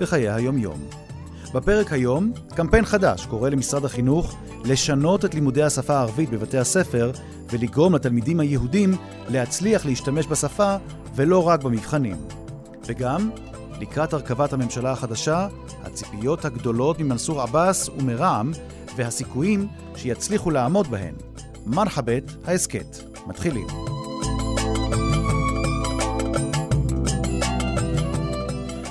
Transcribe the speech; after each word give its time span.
וחיי 0.00 0.30
היומיום. 0.30 0.80
בפרק 1.54 1.92
היום, 1.92 2.32
קמפיין 2.54 2.84
חדש 2.84 3.26
קורא 3.26 3.48
למשרד 3.48 3.84
החינוך 3.84 4.36
לשנות 4.64 5.24
את 5.24 5.34
לימודי 5.34 5.62
השפה 5.62 5.94
הערבית 5.96 6.30
בבתי 6.30 6.58
הספר 6.58 7.10
ולגרום 7.50 7.94
לתלמידים 7.94 8.40
היהודים 8.40 8.94
להצליח 9.28 9.86
להשתמש 9.86 10.26
בשפה 10.26 10.76
ולא 11.14 11.48
רק 11.48 11.62
במבחנים. 11.62 12.16
וגם, 12.86 13.30
לקראת 13.80 14.12
הרכבת 14.12 14.52
הממשלה 14.52 14.92
החדשה, 14.92 15.48
הציפיות 15.82 16.44
הגדולות 16.44 16.98
ממנסור 16.98 17.42
עבאס 17.42 17.88
ומרע"מ 17.88 18.52
והסיכויים 18.96 19.68
שיצליחו 19.96 20.50
לעמוד 20.50 20.86
בהן. 20.86 21.14
מרחבת 21.66 22.22
ההסכת. 22.44 23.10
מתחילים. 23.26 23.99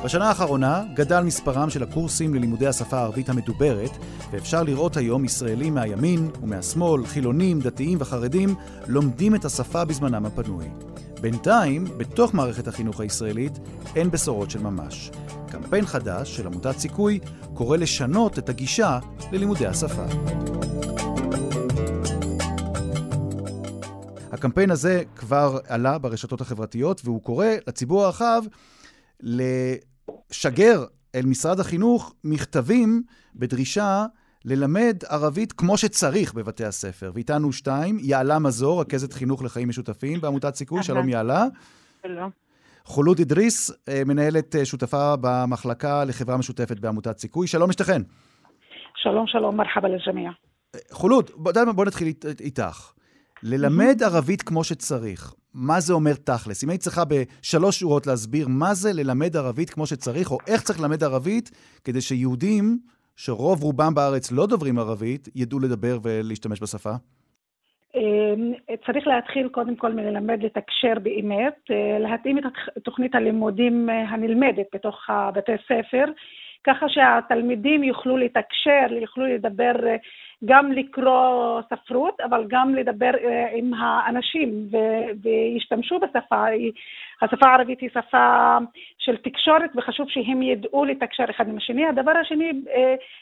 בשנה 0.10 0.28
האחרונה 0.28 0.84
גדל 0.94 1.24
מספרם 1.24 1.70
של 1.70 1.84
הקורסים 1.84 2.36
ללימודי 2.36 2.68
השפה 2.68 2.98
הערבית 2.98 3.30
המדוברת, 3.30 3.92
ואפשר 4.32 4.64
לראות 4.64 4.98
היום 4.98 5.26
ישראלים 5.26 5.74
מהימין 5.74 6.30
ומהשמאל, 6.42 7.06
חילונים, 7.06 7.60
דתיים 7.60 7.98
וחרדים, 8.02 8.56
לומדים 8.88 9.36
את 9.36 9.46
השפה 9.46 9.86
בזמנם 9.86 10.26
הפנוי. 10.26 10.66
בינתיים, 11.22 11.86
בתוך 11.98 12.34
מערכת 12.34 12.68
החינוך 12.68 13.00
הישראלית, 13.00 13.60
אין 13.96 14.12
בשורות 14.12 14.52
של 14.52 14.60
ממש. 14.60 15.12
קמפיין 15.52 15.86
חדש 15.86 16.36
של 16.36 16.48
עמותת 16.48 16.78
סיכוי 16.78 17.20
קורא 17.54 17.78
לשנות 17.78 18.40
את 18.40 18.50
הגישה 18.50 19.00
ללימודי 19.32 19.68
השפה. 19.68 20.06
הקמפיין 24.32 24.72
הזה 24.72 25.04
כבר 25.16 25.60
עלה 25.68 25.98
ברשתות 25.98 26.42
החברתיות, 26.42 27.02
והוא 27.06 27.22
קורא 27.22 27.48
לציבור 27.68 28.06
הרחב 28.06 28.44
לשגר 30.32 30.86
אל 31.16 31.26
משרד 31.26 31.60
החינוך 31.60 32.14
מכתבים 32.24 33.04
בדרישה 33.36 34.06
ללמד 34.46 34.98
ערבית 35.10 35.54
כמו 35.54 35.78
שצריך 35.78 36.34
בבתי 36.34 36.66
הספר. 36.66 37.12
ואיתנו 37.14 37.54
שתיים, 37.54 37.98
יעלה 38.02 38.40
מזור, 38.40 38.82
רכזת 38.82 39.14
חינוך 39.14 39.44
לחיים 39.44 39.70
משותפים 39.70 40.22
בעמותת 40.22 40.56
סיכוי, 40.56 40.84
שלום 40.84 41.10
יעלה. 41.10 41.46
שלום. 42.04 42.30
חולוד 42.84 43.20
אדריס, 43.20 43.72
אה, 43.90 44.02
מנהלת 44.06 44.56
אה, 44.56 44.66
שותפה 44.66 45.16
במחלקה 45.22 46.04
לחברה 46.04 46.38
משותפת 46.38 46.80
בעמותת 46.80 47.18
סיכוי. 47.18 47.48
שלום 47.48 47.70
לשתיכן. 47.70 48.02
שלום, 48.96 49.28
שלום, 49.28 49.58
מרחבה 49.58 49.88
לג'מיע. 49.88 50.32
אה, 50.76 50.80
חולוד, 50.92 51.32
בוא, 51.36 51.52
בוא 51.76 51.86
נתחיל 51.86 52.14
איתך. 52.40 52.92
ללמד 53.44 54.04
ערבית 54.04 54.42
כמו 54.42 54.64
שצריך, 54.64 55.34
מה 55.54 55.80
זה 55.80 55.94
אומר 55.94 56.14
תכלס? 56.14 56.64
אם 56.64 56.70
היית 56.70 56.82
צריכה 56.82 57.04
בשלוש 57.06 57.80
שורות 57.80 58.08
להסביר 58.08 58.48
מה 58.48 58.74
זה 58.74 58.90
ללמד 58.94 59.38
ערבית 59.38 59.70
כמו 59.70 59.86
שצריך, 59.86 60.32
או 60.32 60.38
איך 60.48 60.62
צריך 60.62 60.80
ללמד 60.80 61.04
ערבית, 61.04 61.52
כדי 61.84 62.02
שיהודים, 62.02 62.78
שרוב 63.16 63.64
רובם 63.64 63.96
בארץ 63.96 64.32
לא 64.32 64.48
דוברים 64.48 64.80
ערבית, 64.80 65.28
ידעו 65.36 65.60
לדבר 65.60 65.98
ולהשתמש 66.04 66.62
בשפה? 66.62 66.94
אמ, 67.96 68.54
צריך 68.86 69.08
להתחיל 69.08 69.48
קודם 69.48 69.76
כל 69.76 69.94
מללמד 69.94 70.44
לתקשר 70.44 70.94
באמת, 71.04 71.58
אה, 71.72 72.00
להתאים 72.00 72.38
את 72.38 72.44
תוכנית 72.84 73.16
הלימודים 73.16 73.90
אה, 73.90 74.10
הנלמדת 74.10 74.66
בתוך 74.74 75.08
בתי 75.36 75.52
ספר, 75.66 76.06
ככה 76.64 76.86
שהתלמידים 76.90 77.84
יוכלו 77.84 78.18
לתקשר, 78.18 78.94
יוכלו 79.02 79.26
לדבר, 79.26 79.88
אה, 79.88 79.96
גם 80.46 80.72
לקרוא 80.72 81.62
ספרות, 81.62 82.20
אבל 82.22 82.46
גם 82.48 82.76
לדבר 82.76 83.12
עם 83.54 83.74
האנשים 83.74 84.68
וישתמשו 85.22 86.00
בשפה. 86.00 86.46
השפה 87.22 87.48
הערבית 87.48 87.80
היא 87.80 87.90
שפה 87.90 88.58
של 88.98 89.18
תקשורת 89.18 89.72
וחשוב 89.76 90.10
שהם 90.10 90.42
ידעו 90.42 90.86
לתקשר 90.86 91.24
אחד 91.30 91.48
עם 91.48 91.58
השני. 91.58 91.86
הדבר 91.86 92.12
השני 92.12 92.52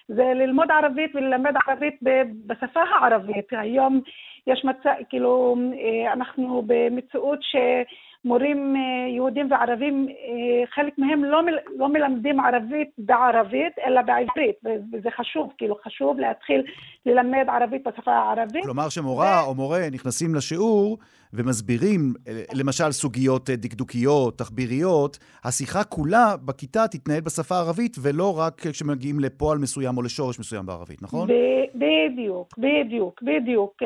זה 0.08 0.24
ללמוד 0.36 0.72
ערבית 0.72 1.16
וללמד 1.16 1.54
ערבית 1.68 2.00
בשפה 2.48 2.82
הערבית. 2.82 3.46
היום 3.52 4.02
יש 4.48 4.66
מצב, 4.66 4.90
כאילו, 5.10 5.56
אה, 5.74 6.14
אנחנו 6.14 6.64
במציאות 6.68 7.40
שמורים 7.42 8.07
אה, 8.26 9.08
יהודים 9.16 9.52
וערבים, 9.52 10.08
אה, 10.10 10.68
חלק 10.76 10.94
מהם 10.98 11.24
לא, 11.24 11.42
לא 11.78 11.90
מלמדים 11.90 12.40
ערבית 12.40 12.90
בערבית, 12.98 13.74
אלא 13.86 14.02
בעברית, 14.02 14.56
וזה 14.94 15.10
חשוב, 15.18 15.54
כאילו, 15.58 15.76
חשוב 15.86 16.20
להתחיל 16.20 16.64
ללמד 17.06 17.46
ערבית 17.48 17.88
בשפה 17.88 18.12
הערבית. 18.12 18.64
כלומר 18.64 18.90
שמורה 18.90 19.44
ו... 19.44 19.48
או 19.48 19.56
מורה 19.56 19.80
נכנסים 19.92 20.36
לשיעור 20.36 20.98
ומסבירים, 21.34 22.14
למשל, 22.54 22.92
סוגיות 22.92 23.50
דקדוקיות, 23.50 24.38
תחביריות, 24.38 25.18
השיחה 25.44 25.84
כולה 25.84 26.36
בכיתה 26.46 26.88
תתנהל 26.92 27.22
בשפה 27.22 27.56
הערבית, 27.56 27.98
ולא 28.02 28.40
רק 28.40 28.54
כשמגיעים 28.62 29.20
לפועל 29.20 29.58
מסוים 29.58 29.98
או 29.98 30.02
לשורש 30.02 30.40
מסוים 30.40 30.66
בערבית, 30.66 31.02
נכון? 31.02 31.28
בדיוק, 31.76 32.58
בדיוק, 32.58 33.22
בדיוק. 33.22 33.84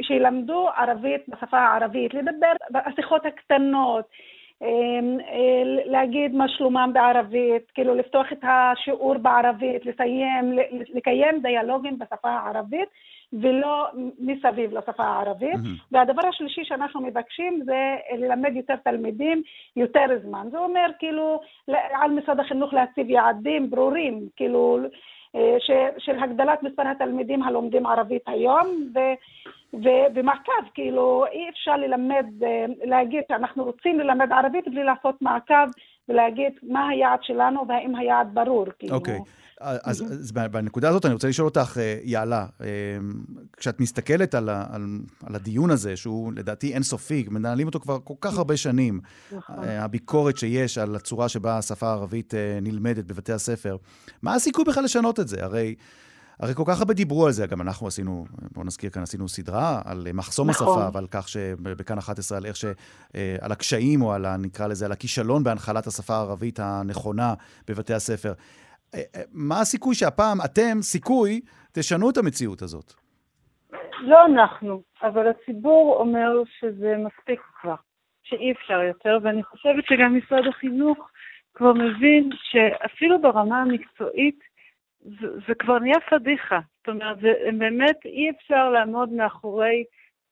שילמדו 0.00 0.68
ערבית 0.76 1.20
בשפה 1.28 1.58
הערבית, 1.58 2.14
לדבר 2.14 2.52
בשיחות 2.70 3.22
הקטנות, 3.26 4.04
אמ, 4.62 5.18
להגיד 5.86 6.34
מה 6.34 6.48
שלומם 6.48 6.90
בערבית, 6.94 7.70
כאילו 7.74 7.94
לפתוח 7.94 8.26
את 8.32 8.38
השיעור 8.42 9.18
בערבית, 9.18 9.86
לסיים, 9.86 10.58
לקיים 10.94 11.42
דיאלוגים 11.42 11.98
בשפה 11.98 12.30
הערבית 12.30 12.88
ולא 13.32 13.86
מסביב 14.18 14.72
לשפה 14.78 15.04
הערבית. 15.04 15.54
Mm-hmm. 15.54 15.84
והדבר 15.92 16.22
השלישי 16.28 16.64
שאנחנו 16.64 17.00
מבקשים 17.00 17.62
זה 17.64 17.96
ללמד 18.18 18.56
יותר 18.56 18.76
תלמידים 18.76 19.42
יותר 19.76 20.06
זמן. 20.22 20.48
זה 20.50 20.58
אומר 20.58 20.86
כאילו 20.98 21.40
על 21.92 22.10
משרד 22.10 22.40
החינוך 22.40 22.72
להציב 22.74 23.10
יעדים 23.10 23.70
ברורים, 23.70 24.28
כאילו 24.36 24.78
אה, 25.36 25.56
של 25.98 26.18
הגדלת 26.18 26.62
מספר 26.62 26.82
התלמידים 26.88 27.42
הלומדים 27.42 27.86
ערבית 27.86 28.22
היום, 28.26 28.66
ו, 28.94 28.98
ובמעקב, 29.72 30.62
כאילו 30.74 31.24
אי 31.32 31.48
אפשר 31.48 31.76
ללמד, 31.76 32.26
אה, 32.42 32.64
להגיד 32.84 33.22
שאנחנו 33.28 33.64
רוצים 33.64 34.00
ללמד 34.00 34.32
ערבית 34.32 34.68
בלי 34.68 34.84
לעשות 34.84 35.22
מעקב 35.22 35.66
ולהגיד 36.08 36.52
מה 36.62 36.88
היעד 36.88 37.22
שלנו 37.22 37.68
והאם 37.68 37.96
היעד 37.96 38.34
ברור, 38.34 38.66
כאילו. 38.78 38.94
אוקיי. 38.94 39.18
Okay. 39.18 39.41
אז, 39.62 40.02
אז 40.02 40.32
בנקודה 40.32 40.88
הזאת 40.88 41.04
אני 41.04 41.14
רוצה 41.14 41.28
לשאול 41.28 41.48
אותך, 41.48 41.78
אה, 41.80 41.98
יעלה, 42.02 42.46
כשאת 43.56 43.80
מסתכלת 43.80 44.34
על, 44.34 44.48
על, 44.48 45.00
על 45.26 45.34
הדיון 45.34 45.70
הזה, 45.70 45.96
שהוא 45.96 46.32
לדעתי 46.32 46.74
אינסופי, 46.74 47.26
מנהלים 47.30 47.66
אותו 47.66 47.80
כבר 47.80 47.98
כל 48.04 48.14
כך 48.20 48.38
הרבה 48.38 48.56
שנים, 48.56 49.00
נכון. 49.32 49.56
הביקורת 49.64 50.38
שיש 50.38 50.78
על 50.78 50.96
הצורה 50.96 51.28
שבה 51.28 51.58
השפה 51.58 51.88
הערבית 51.88 52.34
נלמדת 52.62 53.04
בבתי 53.04 53.32
הספר, 53.32 53.76
מה 54.22 54.34
הסיכוי 54.34 54.64
בכלל 54.64 54.84
לשנות 54.84 55.20
את 55.20 55.28
זה? 55.28 55.44
הרי... 55.44 55.74
הרי 56.42 56.54
כל 56.54 56.62
כך 56.66 56.78
הרבה 56.78 56.94
דיברו 56.94 57.26
על 57.26 57.32
זה, 57.32 57.46
גם 57.46 57.60
אנחנו 57.60 57.86
עשינו, 57.86 58.26
בואו 58.52 58.66
נזכיר 58.66 58.90
כאן, 58.90 59.02
עשינו 59.02 59.28
סדרה 59.28 59.82
על 59.84 60.06
מחסום 60.14 60.50
נכון. 60.50 60.82
השפה, 60.82 60.88
ועל 60.92 61.06
כך 61.10 61.28
שבכאן 61.28 61.98
11, 61.98 62.38
על 62.38 62.46
איך 62.46 62.56
ש... 62.56 62.64
אה, 63.14 63.36
על 63.40 63.52
הקשיים, 63.52 64.02
או 64.02 64.12
על, 64.12 64.36
נקרא 64.36 64.66
לזה, 64.66 64.84
על 64.84 64.92
הכישלון 64.92 65.44
בהנחלת 65.44 65.86
השפה 65.86 66.14
הערבית 66.14 66.60
הנכונה 66.60 67.34
בבתי 67.68 67.94
הספר. 67.94 68.32
אה, 68.94 69.00
אה, 69.16 69.22
מה 69.32 69.60
הסיכוי 69.60 69.94
שהפעם 69.94 70.38
אתם, 70.44 70.82
סיכוי, 70.82 71.40
תשנו 71.72 72.10
את 72.10 72.16
המציאות 72.16 72.62
הזאת? 72.62 72.92
לא 74.00 74.24
אנחנו, 74.24 74.82
אבל 75.02 75.26
הציבור 75.28 75.96
אומר 75.98 76.42
שזה 76.60 76.94
מספיק 76.96 77.40
כבר, 77.60 77.74
שאי 78.22 78.52
אפשר 78.52 78.82
יותר, 78.82 79.18
ואני 79.22 79.42
חושבת 79.42 79.84
שגם 79.84 80.16
משרד 80.16 80.46
החינוך 80.46 80.98
כבר 81.54 81.72
מבין 81.72 82.30
שאפילו 82.42 83.20
ברמה 83.20 83.62
המקצועית, 83.62 84.38
זה, 85.00 85.26
זה 85.46 85.54
כבר 85.58 85.78
נהיה 85.78 86.00
פדיחה. 86.10 86.60
זאת 86.78 86.88
אומרת, 86.88 87.20
זה, 87.20 87.32
באמת 87.58 87.96
אי 88.04 88.30
אפשר 88.30 88.70
לעמוד 88.70 89.08
מאחורי 89.08 89.84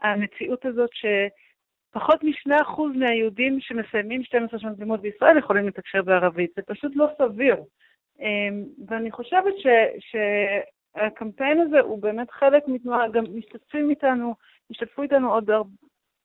המציאות 0.03 0.65
הזאת 0.65 0.91
שפחות 0.93 2.25
מ-2% 2.25 2.81
מהיהודים 2.95 3.61
שמסיימים 3.61 4.25
12 4.25 4.61
שנות 4.61 4.79
לימוד 4.79 5.03
בישראל 5.03 5.39
יכולים 5.39 5.69
לתקשר 5.69 6.03
בערבית. 6.03 6.51
זה 6.57 6.63
פשוט 6.63 6.93
לא 6.97 7.07
סביר. 7.19 7.57
אמ, 8.21 8.65
ואני 8.89 9.11
חושבת 9.11 9.55
ש, 9.59 9.67
שהקמפיין 10.01 11.61
הזה 11.61 11.81
הוא 11.81 12.03
באמת 12.03 12.31
חלק 12.31 12.63
מתנועה, 12.69 13.09
גם 13.09 13.25
משתתפים 13.35 13.91
איתנו, 13.91 14.35
השתתפו 14.71 15.03
איתנו 15.03 15.33
עוד 15.33 15.51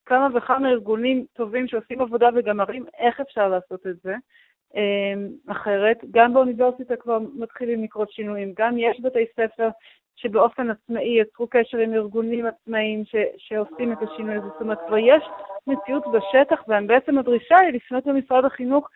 כמה 0.06 0.27
וכמה 0.36 0.69
ארגונים 0.69 1.25
טובים 1.33 1.68
שעושים 1.68 2.01
עבודה 2.01 2.30
וגם 2.36 2.57
מראים 2.57 2.86
איך 2.97 3.19
אפשר 3.19 3.47
לעשות 3.47 3.88
את 3.88 3.95
זה. 4.03 4.15
אחרת. 5.47 5.97
גם 6.12 6.33
באוניברסיטה 6.33 6.95
כבר 6.95 7.19
מתחילים 7.36 7.83
לקרות 7.83 8.12
שינויים, 8.12 8.53
גם 8.57 8.77
יש 8.77 9.01
בתי 9.01 9.25
ספר 9.36 9.69
שבאופן 10.15 10.69
עצמאי 10.69 11.19
יצרו 11.21 11.47
קשר 11.47 11.77
עם 11.77 11.94
ארגונים 11.94 12.45
עצמאיים 12.45 13.06
ש, 13.06 13.15
שעושים 13.38 13.94
את 13.94 13.97
השינוי 14.01 14.36
הזה. 14.36 14.47
זאת 14.47 14.62
אומרת, 14.62 14.80
כבר 14.88 14.97
יש 14.97 15.24
מציאות 15.68 16.03
בשטח, 16.13 16.63
ובעצם 16.68 17.18
הדרישה 17.18 17.57
היא 17.57 17.74
לפנות 17.74 18.06
למשרד 18.06 18.45
החינוך 18.45 18.89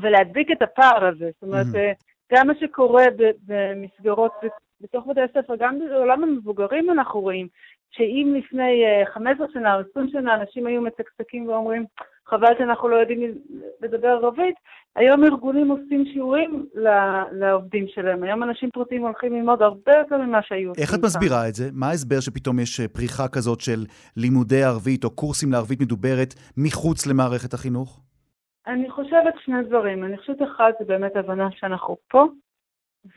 ולהדביק 0.00 0.50
את 0.50 0.62
הפער 0.62 1.06
הזה. 1.06 1.30
זאת 1.34 1.42
אומרת, 1.42 1.66
mm-hmm. 1.66 2.04
גם 2.32 2.46
מה 2.46 2.52
שקורה 2.60 3.04
במסגרות 3.46 4.32
בתוך 4.80 5.06
בתי 5.06 5.20
הספר, 5.20 5.54
גם 5.58 5.78
בעולם 5.78 6.22
המבוגרים 6.22 6.90
אנחנו 6.90 7.20
רואים 7.20 7.48
שאם 7.90 8.34
לפני 8.38 8.82
15 9.14 9.46
אה, 9.46 9.52
שנה 9.52 9.74
או 9.74 9.80
20 9.90 10.08
שנה 10.12 10.34
אנשים 10.34 10.66
היו 10.66 10.82
מצקצקים 10.82 11.48
ואומרים, 11.48 11.84
חבל 12.26 12.52
שאנחנו 12.58 12.88
לא 12.88 12.96
יודעים 12.96 13.20
לדבר 13.82 14.08
ערבית, 14.08 14.54
היום 14.96 15.24
ארגונים 15.24 15.68
עושים 15.68 16.04
שיעורים 16.12 16.66
לעובדים 17.32 17.86
שלהם. 17.94 18.22
היום 18.22 18.42
אנשים 18.42 18.70
פרטיים 18.70 19.02
הולכים 19.02 19.32
ללמוד 19.32 19.62
הרבה 19.62 19.92
יותר 19.98 20.18
ממה 20.18 20.40
שהיו 20.42 20.68
עושים. 20.68 20.82
איך 20.84 20.94
את 20.94 21.04
מסבירה 21.04 21.48
את 21.48 21.54
זה? 21.54 21.68
מה 21.72 21.88
ההסבר 21.88 22.20
שפתאום 22.20 22.60
יש 22.60 22.80
אה, 22.80 22.88
פריחה 22.88 23.28
כזאת 23.28 23.60
של 23.60 23.84
לימודי 24.16 24.62
ערבית 24.62 25.04
או 25.04 25.10
קורסים 25.10 25.52
לערבית 25.52 25.80
מדוברת 25.80 26.34
מחוץ 26.56 27.06
למערכת 27.06 27.54
החינוך? 27.54 28.00
אני 28.66 28.90
חושבת 28.90 29.34
שני 29.44 29.62
דברים. 29.62 30.04
אני 30.04 30.18
חושבת 30.18 30.42
אחד, 30.42 30.72
זה 30.78 30.84
באמת 30.84 31.16
הבנה 31.16 31.50
שאנחנו 31.50 31.96
פה, 32.08 32.26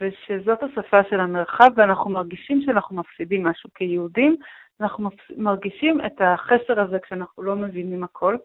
ושזאת 0.01 0.63
השפה 0.63 1.03
של 1.09 1.19
המרחב, 1.19 1.69
ואנחנו 1.75 2.09
מרגישים 2.09 2.61
שאנחנו 2.61 2.95
מפסידים 2.95 3.43
משהו 3.43 3.69
כיהודים. 3.75 4.35
אנחנו 4.81 5.09
מרגישים 5.37 6.05
את 6.05 6.21
החסר 6.21 6.81
הזה 6.81 6.99
כשאנחנו 6.99 7.43
לא 7.43 7.55
מבינים 7.55 8.03
הכל, 8.03 8.37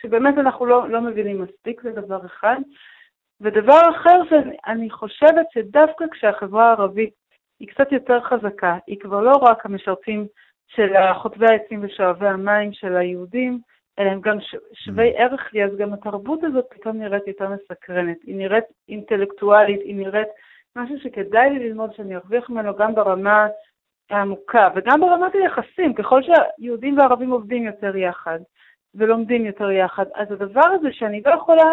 שבאמת 0.00 0.38
אנחנו 0.38 0.66
לא, 0.66 0.88
לא 0.88 1.00
מבינים 1.00 1.42
מספיק, 1.42 1.82
זה 1.82 1.92
דבר 1.92 2.26
אחד. 2.26 2.56
ודבר 3.40 3.80
אחר, 3.90 4.20
שאני 4.28 4.90
חושבת 4.90 5.46
שדווקא 5.52 6.04
כשהחברה 6.12 6.68
הערבית 6.68 7.14
היא 7.60 7.68
קצת 7.68 7.92
יותר 7.92 8.20
חזקה, 8.20 8.78
היא 8.86 9.00
כבר 9.00 9.20
לא 9.20 9.32
רק 9.32 9.66
המשרתים 9.66 10.26
של 10.66 10.92
חוטבי 11.14 11.46
העצים 11.46 11.80
ושואבי 11.82 12.28
המים 12.28 12.72
של 12.72 12.96
היהודים, 12.96 13.60
אלא 13.98 14.10
הם 14.10 14.20
גם 14.20 14.36
שווי 14.72 15.10
mm. 15.10 15.20
ערך 15.20 15.50
לי, 15.52 15.64
אז 15.64 15.76
גם 15.76 15.92
התרבות 15.92 16.44
הזאת 16.44 16.64
פתאום 16.70 16.98
נראית 16.98 17.26
יותר 17.26 17.48
מסקרנת. 17.48 18.16
היא 18.22 18.36
נראית 18.36 18.64
אינטלקטואלית, 18.88 19.80
היא 19.80 19.96
נראית 19.96 20.28
משהו 20.76 20.98
שכדאי 20.98 21.50
לי 21.50 21.68
ללמוד 21.68 21.94
שאני 21.94 22.16
ארוויח 22.16 22.50
ממנו 22.50 22.76
גם 22.76 22.94
ברמה 22.94 23.46
העמוקה 24.10 24.68
וגם 24.74 25.00
ברמת 25.00 25.34
היחסים, 25.34 25.94
ככל 25.94 26.20
שיהודים 26.22 26.98
וערבים 26.98 27.30
עובדים 27.30 27.66
יותר 27.66 27.96
יחד 27.96 28.38
ולומדים 28.94 29.46
יותר 29.46 29.70
יחד, 29.70 30.04
אז 30.14 30.32
הדבר 30.32 30.66
הזה 30.66 30.88
שאני 30.92 31.22
לא 31.26 31.30
יכולה, 31.30 31.72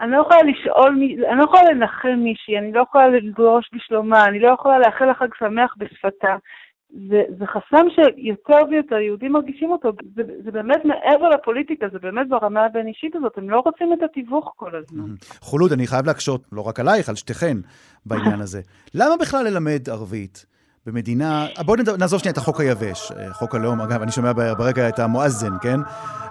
אני 0.00 0.12
לא 0.12 0.20
יכולה 0.20 0.42
לשאול, 0.42 0.90
אני 1.28 1.36
לא 1.36 1.44
יכולה 1.44 1.62
לנחם 1.62 2.18
מישהי, 2.18 2.58
אני 2.58 2.72
לא 2.72 2.80
יכולה 2.80 3.08
לדרוש 3.08 3.70
בשלומה, 3.74 4.24
אני 4.24 4.38
לא 4.40 4.48
יכולה 4.48 4.78
לאחל 4.78 5.04
לה 5.04 5.14
חג 5.14 5.34
שמח 5.38 5.74
בשפתה. 5.78 6.36
זה, 6.92 7.22
זה 7.38 7.46
חסם 7.46 7.86
שיותר 7.94 8.58
ויותר 8.70 8.96
יהודים 8.96 9.32
מרגישים 9.32 9.70
אותו, 9.70 9.92
זה, 10.16 10.22
זה 10.44 10.50
באמת 10.50 10.84
מעבר 10.84 11.28
לפוליטיקה, 11.28 11.86
זה 11.92 11.98
באמת 11.98 12.28
ברמה 12.28 12.64
הבין-אישית 12.64 13.16
הזאת, 13.16 13.38
הם 13.38 13.50
לא 13.50 13.62
רוצים 13.66 13.92
את 13.92 13.98
התיווך 14.02 14.52
כל 14.56 14.70
הזמן. 14.76 15.14
חולוד, 15.40 15.72
אני 15.72 15.86
חייב 15.86 16.06
להקשות, 16.06 16.44
לא 16.52 16.60
רק 16.60 16.80
עלייך, 16.80 17.08
על 17.08 17.14
שתיכן 17.14 17.56
בעניין 18.06 18.40
הזה. 18.40 18.60
למה 18.94 19.16
בכלל 19.20 19.44
ללמד 19.44 19.88
ערבית? 19.90 20.46
במדינה, 20.86 21.46
בואו 21.64 21.76
נעזוב 21.98 22.20
שנייה 22.20 22.32
את 22.32 22.38
החוק 22.38 22.60
היבש, 22.60 23.12
אה, 23.12 23.32
חוק 23.32 23.54
הלאום, 23.54 23.80
אגב, 23.80 24.02
אני 24.02 24.12
שומע 24.12 24.32
ברקע 24.32 24.88
את 24.88 24.98
המואזן, 24.98 25.52
כן? 25.62 25.80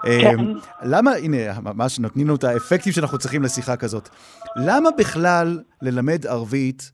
כן. 0.04 0.40
אמ, 0.40 0.54
למה, 0.84 1.12
הנה, 1.12 1.38
ממש 1.62 2.00
נותנים 2.00 2.28
לנו 2.28 2.36
את 2.36 2.44
האפקטים 2.44 2.94
שאנחנו 2.94 3.18
צריכים 3.18 3.44
לשיחה 3.44 3.76
כזאת. 3.76 4.10
למה 4.56 4.90
בכלל 4.98 5.60
ללמד 5.82 6.28
ערבית, 6.28 6.92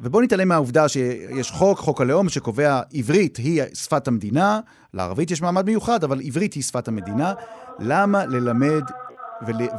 ובואו 0.00 0.22
נתעלם 0.22 0.48
מהעובדה 0.48 0.88
שיש 0.88 1.50
חוק, 1.50 1.78
חוק 1.78 2.00
הלאום, 2.00 2.28
שקובע 2.28 2.80
עברית 2.94 3.36
היא 3.36 3.62
שפת 3.74 4.08
המדינה, 4.08 4.60
לערבית 4.94 5.30
יש 5.30 5.42
מעמד 5.42 5.66
מיוחד, 5.66 6.04
אבל 6.04 6.20
עברית 6.24 6.54
היא 6.54 6.62
שפת 6.62 6.88
המדינה. 6.88 7.32
למה 7.78 8.26
ללמד 8.26 8.82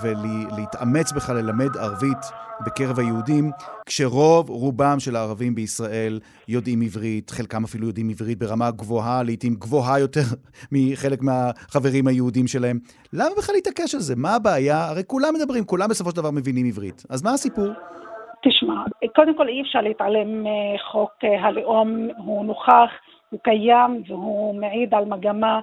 ולהתאמץ 0.01 1.11
בכלל 1.11 1.35
ללמד 1.35 1.77
ערבית 1.77 2.17
בקרב 2.65 2.99
היהודים, 2.99 3.51
כשרוב 3.85 4.49
רובם 4.49 4.99
של 4.99 5.15
הערבים 5.15 5.55
בישראל 5.55 6.19
יודעים 6.47 6.81
עברית, 6.81 7.29
חלקם 7.29 7.63
אפילו 7.63 7.87
יודעים 7.87 8.09
עברית 8.09 8.39
ברמה 8.39 8.71
גבוהה, 8.71 9.23
לעיתים 9.23 9.55
גבוהה 9.55 9.99
יותר 9.99 10.23
מחלק 10.71 11.21
מהחברים 11.21 12.07
היהודים 12.07 12.47
שלהם. 12.47 12.79
למה 13.13 13.29
בכלל 13.37 13.55
להתעקש 13.55 13.95
על 13.95 14.01
זה? 14.01 14.15
מה 14.15 14.35
הבעיה? 14.35 14.85
הרי 14.85 15.03
כולם 15.07 15.33
מדברים, 15.33 15.63
כולם 15.63 15.89
בסופו 15.89 16.09
של 16.09 16.15
דבר 16.15 16.31
מבינים 16.31 16.65
עברית. 16.65 17.03
אז 17.09 17.21
מה 17.21 17.33
הסיפור? 17.33 17.67
תשמע, 18.41 18.83
קודם 19.15 19.37
כל 19.37 19.47
אי 19.47 19.61
אפשר 19.61 19.81
להתעלם 19.81 20.45
מחוק 20.45 21.11
הלאום, 21.21 22.07
הוא 22.17 22.45
נוכח, 22.45 22.91
הוא 23.29 23.39
קיים 23.43 24.03
והוא 24.07 24.55
מעיד 24.55 24.93
על 24.93 25.05
מגמה 25.05 25.59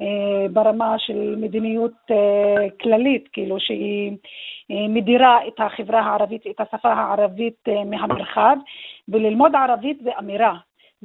אה, 0.00 0.48
ברמה 0.52 0.98
של 0.98 1.34
מדיניות 1.38 1.92
אה, 2.10 2.66
כללית, 2.80 3.28
כאילו 3.32 3.60
שהיא 3.60 4.16
אה, 4.70 4.88
מדירה 4.88 5.46
את 5.46 5.60
החברה 5.60 6.00
הערבית, 6.00 6.46
את 6.46 6.60
השפה 6.60 6.92
הערבית 6.92 7.64
מהמרחב, 7.86 8.56
וללמוד 9.08 9.54
ערבית 9.54 9.98
זה 10.02 10.10
אמירה. 10.18 10.54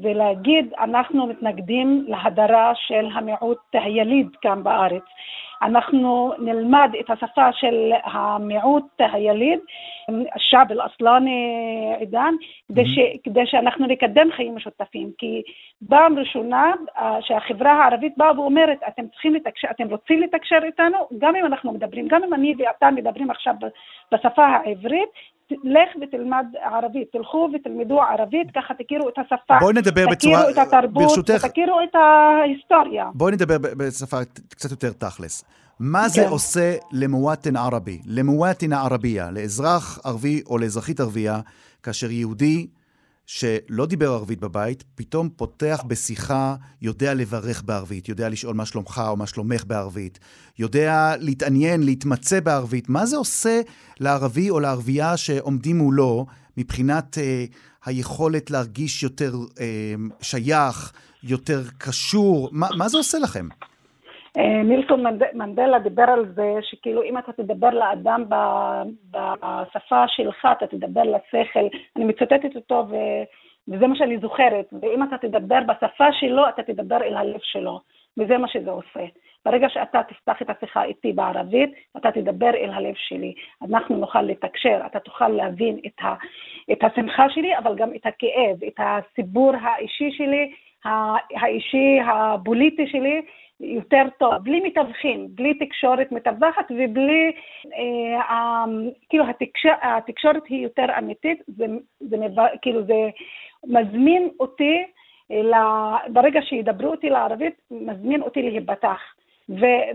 ולהגיד 0.04 0.74
אנחנו 0.80 1.27
מתנגדים 1.27 2.06
להדרה 2.07 2.72
של 2.75 3.07
המיעוט 3.13 3.57
היליד 3.74 4.27
כאן 4.42 4.63
בארץ. 4.63 5.04
אנחנו 5.62 6.33
נלמד 6.39 6.92
את 7.00 7.10
השפה 7.10 7.54
של 7.54 7.92
המיעוט 8.04 8.86
היליד, 9.00 9.60
השעב 10.36 10.72
אל-אסלאני 10.72 11.40
עידן, 12.00 12.34
כדי, 12.70 12.86
ש, 12.86 13.00
כדי 13.24 13.46
שאנחנו 13.46 13.88
נקדם 13.88 14.28
חיים 14.36 14.56
משותפים. 14.56 15.12
כי 15.18 15.42
פעם 15.90 16.20
ראשונה 16.20 16.72
שהחברה 17.22 17.72
הערבית 17.72 18.14
באה 18.18 18.40
ואומרת, 18.40 18.78
אתם 18.88 19.04
צריכים 19.08 19.36
לתקשר, 19.36 19.68
אתם 19.72 19.88
רוצים 19.90 20.22
לתקשר 20.22 20.60
איתנו, 20.64 20.98
גם 21.18 21.36
אם 21.36 21.46
אנחנו 21.46 21.74
מדברים, 21.74 22.08
גם 22.08 22.24
אם 22.24 22.34
אני 22.34 22.54
ואתה 22.58 22.92
מדברים 22.92 23.32
עכשיו 23.32 23.54
בשפה 24.12 24.46
העברית, 24.46 25.10
לך 25.52 25.90
ותלמד 26.02 26.46
ערבית, 26.64 27.12
תלכו 27.12 27.50
ותלמדו 27.54 28.02
ערבית, 28.02 28.48
ככה 28.56 28.74
תכירו 28.74 29.10
את 29.10 29.18
השפה. 29.18 29.58
בואי 29.60 29.74
נדבר 29.74 30.06
בצורה, 30.12 30.38
תכירו 30.44 30.50
את 30.50 30.68
התרבות, 30.68 31.04
ברשותך, 31.04 31.44
ותכירו 31.46 31.80
את 31.84 31.96
ההיסטוריה. 31.96 33.10
בואי 33.14 33.34
נדבר 33.34 33.58
בשפה 33.78 34.18
קצת 34.50 34.72
יותר 34.72 34.92
תכלס. 34.92 35.46
מה 35.80 36.08
זה 36.08 36.22
כן. 36.22 36.28
עושה 36.30 36.76
למואטן 36.92 37.56
ערבי, 37.56 38.00
למואטן 38.06 38.74
ערבייה, 38.74 39.32
לאזרח 39.32 39.99
ערבי 40.04 40.42
או 40.46 40.57
לאזרחית 40.57 41.00
ערבייה, 41.00 41.40
כאשר 41.84 42.12
יהודי 42.12 42.68
שלא 43.29 43.86
דיבר 43.86 44.12
ערבית 44.12 44.39
בבית, 44.39 44.84
פתאום 44.96 45.29
פותח 45.36 45.84
בשיחה, 45.88 46.56
יודע 46.82 47.13
לברך 47.13 47.63
בערבית, 47.63 48.10
יודע 48.10 48.29
לשאול 48.29 48.56
מה 48.56 48.65
שלומך 48.65 49.01
או 49.08 49.18
מה 49.18 49.27
שלומך 49.27 49.63
בערבית, 49.68 50.20
יודע 50.60 51.13
להתעניין, 51.20 51.84
להתמצא 51.84 52.39
בערבית. 52.39 52.89
מה 52.89 53.06
זה 53.06 53.18
עושה 53.18 53.62
לערבי 54.00 54.50
או 54.50 54.60
לערבייה 54.60 55.18
שעומדים 55.18 55.77
מולו 55.77 56.25
מבחינת 56.58 57.18
אה, 57.18 57.46
היכולת 57.86 58.51
להרגיש 58.51 59.03
יותר 59.03 59.36
אה, 59.60 59.65
שייך, 60.22 60.91
יותר 61.24 61.63
קשור? 61.77 62.50
מה, 62.51 62.68
מה 62.77 62.89
זה 62.89 62.98
עושה 62.98 63.20
לכם? 63.20 63.48
אה, 64.39 64.63
מילטון 64.63 65.03
מנדלה 65.34 65.79
דיבר 65.79 66.03
על 66.03 66.25
זה 66.36 66.55
שכאילו 66.62 67.03
אם 67.03 67.17
אתה 67.17 67.31
תדבר 67.31 67.69
לאדם 67.69 68.24
בשפה 69.12 70.03
שלך, 70.08 70.48
אתה 70.51 70.67
תדבר 70.67 71.03
לשכל, 71.03 71.67
אני 71.96 72.05
מצטטת 72.05 72.55
אותו 72.55 72.86
ו... 72.89 72.96
וזה 73.67 73.88
מה 73.88 73.96
שאני 73.96 74.17
זוכרת, 74.17 74.74
ואם 74.81 75.03
אתה 75.03 75.17
תדבר 75.17 75.60
בשפה 75.67 76.13
שלו, 76.13 76.50
אתה 76.50 76.63
תדבר 76.63 76.98
אל 77.03 77.17
הלב 77.17 77.39
שלו, 77.43 77.79
וזה 78.17 78.38
מה 78.38 78.48
שזה 78.48 78.72
עושה. 78.72 79.05
ברגע 79.46 79.69
שאתה 79.69 80.01
תפתח 80.03 80.41
את 80.41 80.50
השיחה 80.50 80.84
איתי 80.84 81.13
בערבית, 81.13 81.69
אתה 81.98 82.12
תדבר 82.12 82.50
אל 82.50 82.69
הלב 82.74 82.93
שלי. 82.96 83.34
אנחנו 83.69 83.98
נוכל 83.98 84.22
לתקשר, 84.22 84.79
אתה 84.86 85.00
תוכל 85.00 85.27
להבין 85.27 85.79
את, 85.86 86.01
ה, 86.01 86.13
את 86.72 86.84
השמחה 86.84 87.29
שלי, 87.29 87.58
אבל 87.58 87.75
גם 87.75 87.89
את 87.96 88.05
הכאב, 88.05 88.63
את 88.67 88.79
הסיפור 88.79 89.51
האישי 89.62 90.12
שלי, 90.12 90.51
האישי, 91.36 92.00
הפוליטי 92.08 92.88
שלי, 92.88 93.22
יותר 93.60 94.04
טוב, 94.20 94.34
בלי 94.44 94.60
מתווכים, 94.60 95.28
בלי 95.30 95.54
תקשורת 95.54 96.12
מתווכת 96.12 96.66
ובלי, 96.70 97.32
אה, 97.78 98.66
כאילו 99.10 99.30
התקשר, 99.30 99.74
התקשורת 99.82 100.46
היא 100.50 100.63
יותר 100.63 100.86
אמיתית, 100.98 101.42
זה, 101.48 101.66
זה 102.00 102.18
כאילו 102.62 102.84
זה 102.84 103.10
מזמין 103.68 104.30
אותי, 104.39 104.84
אה, 105.32 105.98
ברגע 106.08 106.39
שידברו 106.42 106.92
אותי 106.92 107.10
לערבית, 107.10 107.54
מזמין 107.72 108.22
אותי 108.22 108.42
להיפתח. 108.42 109.00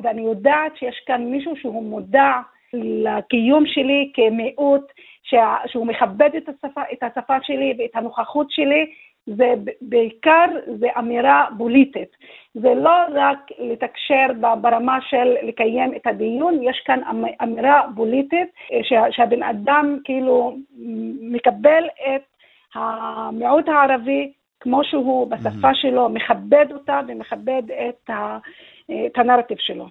ואני 0.02 0.23
יודעת 0.23 0.76
שיש 0.76 1.02
כאן 1.06 1.25
מישהו 1.25 1.56
שהוא 1.56 1.83
מודע 1.83 2.33
לקיום 2.73 3.66
שלי 3.66 4.12
כמיעוט, 4.14 4.92
שהוא 5.66 5.87
מכבד 5.87 6.30
את 6.37 6.49
השפה, 6.49 6.80
את 6.92 7.02
השפה 7.02 7.37
שלי 7.42 7.75
ואת 7.78 7.90
הנוכחות 7.94 8.50
שלי, 8.50 8.87
זה 9.26 9.54
בעיקר, 9.81 10.47
זה 10.81 10.87
אמירה 10.99 11.47
פוליטית. 11.59 12.09
זה 12.54 12.75
לא 12.75 12.97
רק 13.14 13.38
לתקשר 13.59 14.26
ברמה 14.61 14.99
של 15.11 15.49
לקיים 15.49 15.95
את 15.97 16.07
הדיון, 16.07 16.62
יש 16.62 16.83
כאן 16.87 17.00
אמ-, 17.11 17.25
אמירה 17.43 17.81
פוליטית 17.97 18.49
אה, 18.73 19.09
שהבן 19.11 19.43
אדם 19.43 19.99
כאילו 20.04 20.57
מקבל 21.21 21.85
את 22.07 22.23
המיעוט 22.75 23.69
הערבי 23.69 24.33
כמו 24.61 24.85
שהוא 24.85 25.31
בשפה 25.31 25.75
שלו, 25.75 26.09
מכבד 26.09 26.66
אותה 26.73 27.00
ומכבד 27.09 27.62
את, 27.88 28.11
ה, 28.11 28.38
את 29.07 29.19
הנרטיב 29.19 29.57
שלו. 29.61 29.88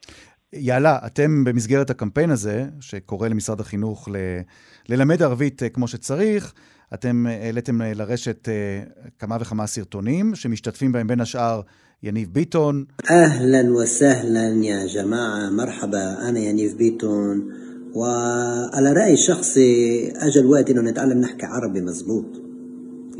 יאללה, 0.53 0.97
אתם 1.05 1.43
במסגרת 1.43 1.89
הקמפיין 1.89 2.29
הזה, 2.29 2.63
שקורא 2.81 3.27
למשרד 3.27 3.59
החינוך 3.59 4.09
ל, 4.09 4.15
ללמד 4.89 5.21
ערבית 5.21 5.63
אה, 5.63 5.69
כמו 5.69 5.87
שצריך, 5.87 6.53
אתם 6.93 7.27
אה, 7.27 7.45
העליתם 7.45 7.81
אה, 7.81 7.93
לרשת 7.93 8.49
אה, 8.49 8.83
כמה 9.19 9.37
וכמה 9.41 9.67
סרטונים 9.67 10.35
שמשתתפים 10.35 10.91
בהם 10.91 11.07
בין 11.07 11.21
השאר 11.21 11.61
יניב 12.03 12.29
ביטון. 12.31 12.83
אהלן 13.09 13.75
וסהלן 13.75 14.63
יא 14.63 14.75
ג'מאעה, 14.95 15.49
מרחבה, 15.49 16.29
אנא 16.29 16.39
יניב 16.39 16.73
ביטון. 16.77 17.49
ועל 17.95 18.87
הרעי 18.87 19.17
שחסי, 19.17 20.09
אג'ל 20.17 20.45
וואטינו 20.45 20.81
לא 20.81 20.89
נתעלם 20.89 21.19
نتعلم 21.19 21.51
ערבי 21.53 21.81
מזבוט. 21.81 22.37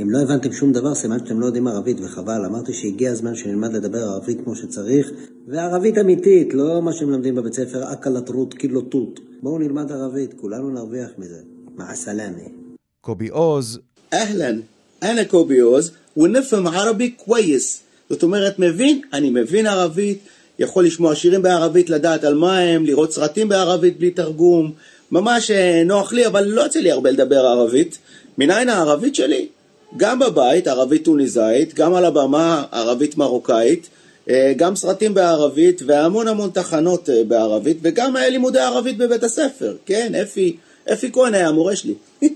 אם 0.02 0.10
לא 0.10 0.20
הבנתם 0.22 0.52
שום 0.52 0.72
דבר, 0.72 0.96
סימן 0.96 1.20
שאתם 1.20 1.40
לא 1.40 1.46
יודעים 1.46 1.68
ערבית, 1.68 1.98
וחבל. 2.02 2.46
אמרתי 2.46 2.74
שהגיע 2.74 3.12
הזמן 3.12 3.36
שנלמד 3.36 3.74
לדבר 3.74 4.04
ערבית 4.04 4.38
כמו 4.44 4.56
שצריך, 4.56 5.12
וערבית 5.48 5.98
אמיתית, 5.98 6.54
לא 6.54 6.82
מה 6.82 6.94
שמלמדים 6.94 7.36
בבית 7.36 7.54
ספר, 7.54 7.94
אקלטרות, 7.94 8.54
קילוטות. 8.54 9.20
לא 9.20 9.26
בואו 9.42 9.58
נלמד 9.58 9.92
ערבית, 9.92 10.34
כולנו 10.34 10.70
נרוויח 10.70 11.10
מזה. 11.18 11.42
מע 11.78 11.96
סלאמה. 11.96 12.63
קובי 13.04 13.28
עוז. 13.28 13.80
אהלן, 14.14 14.60
אנה 15.04 15.26
קובי 15.26 15.60
עוז, 15.60 15.92
ונפם 16.18 16.68
ערבי 16.68 17.10
קווייס. 17.10 17.82
זאת 18.10 18.24
אומרת, 18.24 18.60
מבין? 18.60 19.02
אני 19.14 19.30
מבין 19.30 19.68
ערבית, 19.68 20.20
יכול 20.60 20.86
לשמוע 20.86 21.16
שירים 21.16 21.42
בערבית, 21.42 21.90
לדעת 21.90 22.24
על 22.24 22.36
מה 22.36 22.60
הם, 22.60 22.86
לראות 22.86 23.12
סרטים 23.12 23.50
בערבית 23.50 24.00
בלי 24.00 24.12
תרגום. 24.12 24.72
ממש 25.12 25.52
אה, 25.52 25.84
נוח 25.86 26.14
לי, 26.14 26.28
אבל 26.28 26.44
לא 26.44 26.62
יוצא 26.62 26.80
לי 26.80 26.92
הרבה 26.92 27.12
לדבר 27.12 27.46
ערבית. 27.46 27.98
מניין 28.38 28.70
הערבית 28.70 29.16
שלי? 29.16 29.48
גם 29.98 30.20
בבית, 30.20 30.68
ערבית 30.68 31.06
טוניסאית, 31.06 31.74
גם 31.74 31.94
על 31.94 32.06
הבמה, 32.06 32.64
ערבית 32.72 33.18
מרוקאית, 33.18 33.90
אה, 34.30 34.54
גם 34.58 34.76
סרטים 34.76 35.14
בערבית 35.14 35.82
והמון 35.86 36.28
המון 36.28 36.50
תחנות 36.50 37.10
אה, 37.10 37.24
בערבית, 37.28 37.78
וגם 37.82 38.16
לימודי 38.16 38.60
ערבית 38.60 38.98
בבית 38.98 39.24
הספר, 39.24 39.76
כן, 39.86 40.16
אפי, 40.16 40.58
אפי 40.94 41.12
כהן 41.12 41.34
היה 41.34 41.48
המורה 41.48 41.76
שלי. 41.76 41.94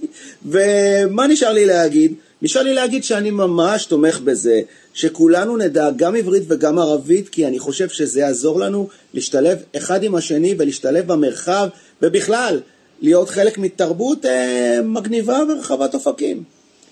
ומה 0.52 1.28
נשאר 1.28 1.54
לי 1.54 1.66
להגיד? 1.66 2.14
נשאר 2.42 2.64
לי 2.64 2.74
להגיד 2.74 3.04
שאני 3.04 3.32
ממש 3.32 3.86
תומך 3.86 4.20
בזה, 4.20 4.62
שכולנו 4.94 5.58
נדע 5.58 5.90
גם 5.96 6.16
עברית 6.16 6.44
וגם 6.48 6.80
ערבית, 6.80 7.30
כי 7.30 7.48
אני 7.48 7.60
חושב 7.60 7.90
שזה 7.90 8.20
יעזור 8.20 8.60
לנו 8.60 8.90
להשתלב 9.14 9.58
אחד 9.78 10.04
עם 10.04 10.16
השני 10.16 10.56
ולהשתלב 10.58 11.08
במרחב, 11.08 11.68
ובכלל, 12.02 12.62
להיות 13.02 13.30
חלק 13.30 13.58
מתרבות 13.58 14.26
אה, 14.26 14.80
מגניבה 14.84 15.40
ורחבת 15.50 15.94
אופקים. 15.94 16.44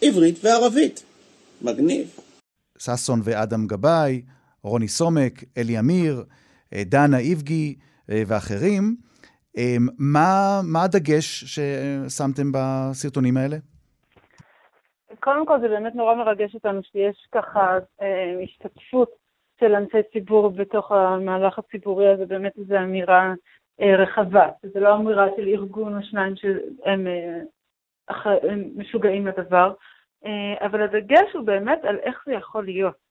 עברית 0.01 0.39
וערבית. 0.43 1.03
מגניב. 1.61 2.07
ששון 2.77 3.21
ואדם 3.23 3.67
גבאי, 3.67 4.21
רוני 4.63 4.87
סומק, 4.87 5.43
אלי 5.57 5.79
אמיר, 5.79 6.23
אה, 6.73 6.83
דנה 6.85 7.17
איבגי 7.17 7.75
אה, 8.09 8.23
ואחרים. 8.27 8.95
אה, 9.57 9.75
מה, 9.99 10.59
מה 10.63 10.83
הדגש 10.83 11.43
ששמתם 11.43 12.51
בסרטונים 12.51 13.37
האלה? 13.37 13.57
קודם 15.19 15.45
כל 15.45 15.59
זה 15.61 15.67
באמת 15.67 15.95
נורא 15.95 16.15
מרגש 16.15 16.55
אותנו 16.55 16.83
שיש 16.83 17.27
ככה 17.31 17.77
אה, 18.01 18.39
השתתפות 18.43 19.09
של 19.59 19.75
אנשי 19.75 19.97
ציבור 20.13 20.49
בתוך 20.49 20.91
המהלך 20.91 21.59
הציבורי 21.59 22.09
הזה, 22.09 22.25
באמת 22.25 22.57
איזו 22.57 22.77
אמירה 22.77 23.33
אה, 23.81 23.95
רחבה. 23.95 24.47
זו 24.73 24.79
לא 24.79 24.95
אמירה 24.95 25.25
של 25.35 25.47
ארגון 25.47 25.97
או 25.97 26.03
שניים 26.03 26.35
שהם 26.35 27.07
אה, 27.07 28.35
משוגעים 28.75 29.27
לדבר, 29.27 29.73
אה, 30.25 30.65
אבל 30.65 30.81
הדגש 30.81 31.33
הוא 31.33 31.45
באמת 31.45 31.79
על 31.83 31.97
איך 31.99 32.23
זה 32.25 32.33
יכול 32.33 32.65
להיות. 32.65 33.04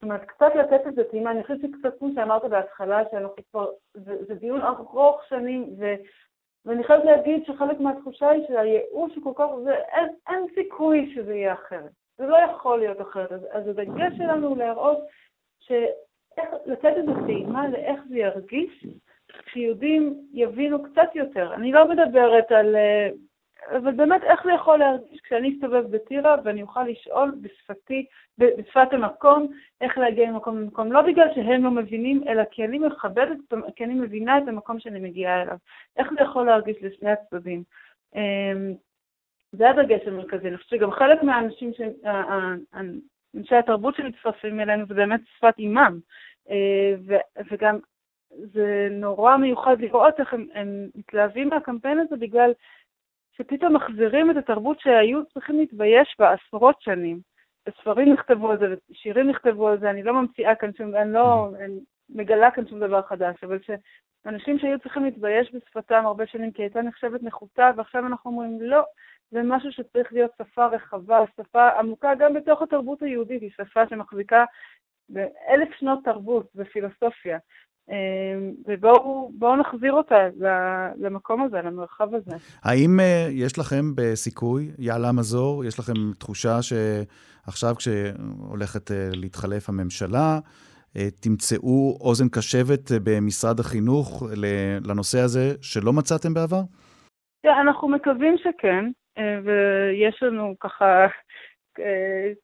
זאת 0.00 0.04
אומרת, 0.04 0.24
קצת 0.24 0.50
לתת 0.54 0.86
את 0.86 0.94
זה 0.94 1.04
טעימה, 1.04 1.30
אני 1.30 1.42
חושבת 1.42 1.60
שקצת 1.60 1.98
כמו 1.98 2.08
שאמרת 2.14 2.44
בהתחלה, 2.44 3.02
שאנחנו 3.10 3.42
כבר, 3.50 3.70
זה, 3.94 4.24
זה 4.24 4.34
דיון 4.34 4.60
ארוך 4.60 5.24
שנים, 5.28 5.74
ו, 5.78 5.94
ואני 6.64 6.84
חייבת 6.84 7.04
להגיד 7.04 7.44
שחלק 7.46 7.80
מהתחושה 7.80 8.30
היא 8.30 8.46
שהייאוש 8.48 9.14
הוא 9.14 9.24
כל 9.24 9.32
כך, 9.36 9.46
זה, 9.64 9.74
אין, 9.74 10.08
אין 10.28 10.46
סיכוי 10.54 11.12
שזה 11.14 11.34
יהיה 11.34 11.52
אחרת. 11.52 11.90
זה 12.18 12.26
לא 12.26 12.36
יכול 12.36 12.78
להיות 12.78 13.00
אחרת. 13.00 13.32
אז, 13.32 13.46
אז 13.50 13.68
הדגש 13.68 14.16
שלנו 14.16 14.48
הוא 14.48 14.56
להראות 14.56 14.98
ש... 15.60 15.72
איך, 16.38 16.48
לתת 16.66 16.92
איזו 16.96 17.12
טעימה 17.26 17.68
לאיך 17.68 18.00
זה 18.08 18.18
ירגיש 18.18 18.86
כשיהודים 19.46 20.26
יבינו 20.32 20.82
קצת 20.82 21.14
יותר. 21.14 21.54
אני 21.54 21.72
לא 21.72 21.88
מדברת 21.88 22.52
על 22.52 22.76
אה, 22.76 23.08
אבל 23.68 23.92
באמת, 23.92 24.24
איך 24.24 24.44
זה 24.44 24.52
יכול 24.52 24.78
להרגיש 24.78 25.20
כשאני 25.20 25.54
אסתובב 25.54 25.96
בטירה 25.96 26.36
ואני 26.44 26.62
אוכל 26.62 26.82
לשאול 26.82 27.34
בשפתי, 27.42 28.06
בשפת 28.38 28.92
המקום, 28.92 29.46
איך 29.80 29.98
להגיע 29.98 30.30
ממקום 30.30 30.58
למקום? 30.58 30.92
לא 30.92 31.02
בגלל 31.02 31.26
שהם 31.34 31.64
לא 31.64 31.70
מבינים, 31.70 32.22
אלא 32.28 32.42
כי 32.50 32.64
אני 32.64 32.78
מכבדת, 32.78 33.38
כי 33.76 33.84
אני 33.84 33.94
מבינה 33.94 34.38
את 34.38 34.48
המקום 34.48 34.80
שאני 34.80 35.00
מגיעה 35.00 35.42
אליו. 35.42 35.56
איך 35.96 36.08
זה 36.10 36.22
יכול 36.22 36.46
להרגיש 36.46 36.76
לשני 36.82 37.10
הצדדים? 37.10 37.62
אמ, 38.14 38.74
זה 39.52 39.70
הדגש 39.70 40.06
המרכזי. 40.06 40.48
אני 40.48 40.56
חושבת 40.56 40.70
שגם 40.70 40.90
חלק 40.90 41.22
מהאנשים, 41.22 41.72
ש... 41.72 41.80
אנשי 43.36 43.56
התרבות 43.56 43.96
שמצטרפים 43.96 44.60
אלינו, 44.60 44.86
זה 44.86 44.94
באמת 44.94 45.20
שפת 45.36 45.54
אימם. 45.58 45.98
אה, 46.50 46.94
וגם 47.50 47.78
זה 48.30 48.88
נורא 48.90 49.36
מיוחד 49.36 49.80
לראות 49.80 50.20
איך 50.20 50.34
הם, 50.34 50.46
הם 50.54 50.88
מתלהבים 50.94 51.48
מהקמפיין 51.48 51.98
הזה 51.98 52.16
בגלל 52.16 52.52
שפתאום 53.36 53.76
מחזירים 53.76 54.30
את 54.30 54.36
התרבות 54.36 54.80
שהיו 54.80 55.24
צריכים 55.24 55.58
להתבייש 55.58 56.16
בה 56.18 56.32
עשרות 56.32 56.80
שנים. 56.80 57.20
ספרים 57.80 58.12
נכתבו 58.12 58.50
על 58.50 58.58
זה, 58.58 58.74
שירים 58.92 59.30
נכתבו 59.30 59.68
על 59.68 59.80
זה, 59.80 59.90
אני 59.90 60.02
לא 60.02 60.14
ממציאה 60.14 60.54
כאן 60.54 60.70
שום, 60.78 60.96
אני 60.96 61.12
לא 61.12 61.48
אני 61.64 61.80
מגלה 62.10 62.50
כאן 62.50 62.68
שום 62.68 62.80
דבר 62.80 63.02
חדש, 63.02 63.44
אבל 63.44 63.58
שאנשים 63.62 64.58
שהיו 64.58 64.78
צריכים 64.78 65.04
להתבייש 65.04 65.54
בשפתם 65.54 66.06
הרבה 66.06 66.26
שנים 66.26 66.52
כי 66.52 66.62
הייתה 66.62 66.82
נחשבת 66.82 67.22
נחותה, 67.22 67.70
ועכשיו 67.76 68.06
אנחנו 68.06 68.30
אומרים 68.30 68.58
לא, 68.60 68.82
זה 69.30 69.40
משהו 69.44 69.72
שצריך 69.72 70.12
להיות 70.12 70.30
שפה 70.38 70.66
רחבה, 70.66 71.20
שפה 71.36 71.68
עמוקה 71.68 72.14
גם 72.14 72.34
בתוך 72.34 72.62
התרבות 72.62 73.02
היהודית, 73.02 73.42
היא 73.42 73.50
שפה 73.50 73.88
שמחזיקה 73.88 74.44
באלף 75.08 75.68
שנות 75.78 75.98
תרבות 76.04 76.46
ופילוסופיה. 76.54 77.38
אמ, 77.90 78.52
ובואו 78.66 79.56
נחזיר 79.56 79.92
אותה 79.92 80.16
למקום 80.98 81.42
הזה, 81.42 81.62
למרחב 81.62 82.14
הזה. 82.14 82.36
האם 82.62 83.00
אה, 83.00 83.28
יש 83.30 83.58
לכם 83.58 83.92
בסיכוי, 83.94 84.70
יעלה 84.78 85.12
מזור, 85.12 85.64
יש 85.64 85.78
לכם 85.78 85.92
תחושה 86.18 86.58
שעכשיו 86.62 87.74
כשהולכת 87.76 88.90
אה, 88.90 89.08
להתחלף 89.12 89.68
הממשלה, 89.68 90.38
אה, 90.96 91.08
תמצאו 91.22 91.98
אוזן 92.00 92.28
קשבת 92.28 92.90
במשרד 93.04 93.60
החינוך 93.60 94.22
לנושא 94.86 95.18
הזה 95.20 95.54
שלא 95.62 95.92
מצאתם 95.92 96.34
בעבר? 96.34 96.62
אנחנו 97.60 97.88
מקווים 97.88 98.36
שכן, 98.38 98.84
ויש 99.44 100.22
לנו 100.22 100.54
ככה 100.60 101.06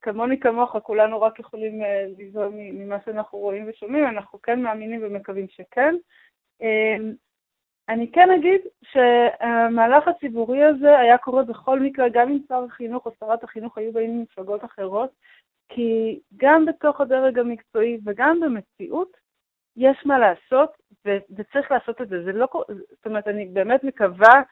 כמוני 0.03 0.41
כמוך, 0.41 0.77
כולנו 0.83 1.21
רק 1.21 1.39
יכולים 1.39 1.83
אה, 1.83 2.07
לזהות 2.19 2.53
ממה 2.55 2.97
שאנחנו 3.05 3.39
רואים 3.39 3.65
ושומעים, 3.69 4.07
אנחנו 4.07 4.43
כן 4.43 4.63
מאמינים 4.63 5.01
ומקווים 5.03 5.47
שכן. 5.49 5.95
אה, 6.63 6.97
אני 7.89 8.13
כן 8.13 8.31
אגיד 8.31 8.61
שהמהלך 8.83 10.09
הציבורי 10.09 10.65
הזה 10.65 10.99
היה 10.99 11.19
קורה 11.19 11.43
בכל 11.43 11.81
מקרה, 11.81 12.09
גם 12.09 12.29
אם 12.29 12.39
שר 12.49 12.65
החינוך 12.65 13.07
או 13.07 13.11
שרת 13.21 13.45
החינוך 13.45 13.79
היו 13.79 13.93
באים 13.93 14.19
ממפלגות 14.19 14.65
אחרות, 14.65 15.11
כי 15.69 16.21
גם 16.37 16.65
בתוך 16.67 17.01
הדרג 17.01 17.39
המקצועי 17.39 17.99
וגם 18.05 18.41
במציאות 18.41 19.17
יש 19.77 20.07
מה 20.07 20.19
לעשות, 20.19 20.71
וצריך 21.05 21.71
לעשות 21.71 22.03
את 22.03 22.09
זה. 22.09 22.25
זה 22.25 22.33
לא, 22.33 22.49
זאת 22.69 23.07
אומרת, 23.07 23.29
אני 23.29 23.47
באמת 23.47 23.85
מקווה 23.85 24.43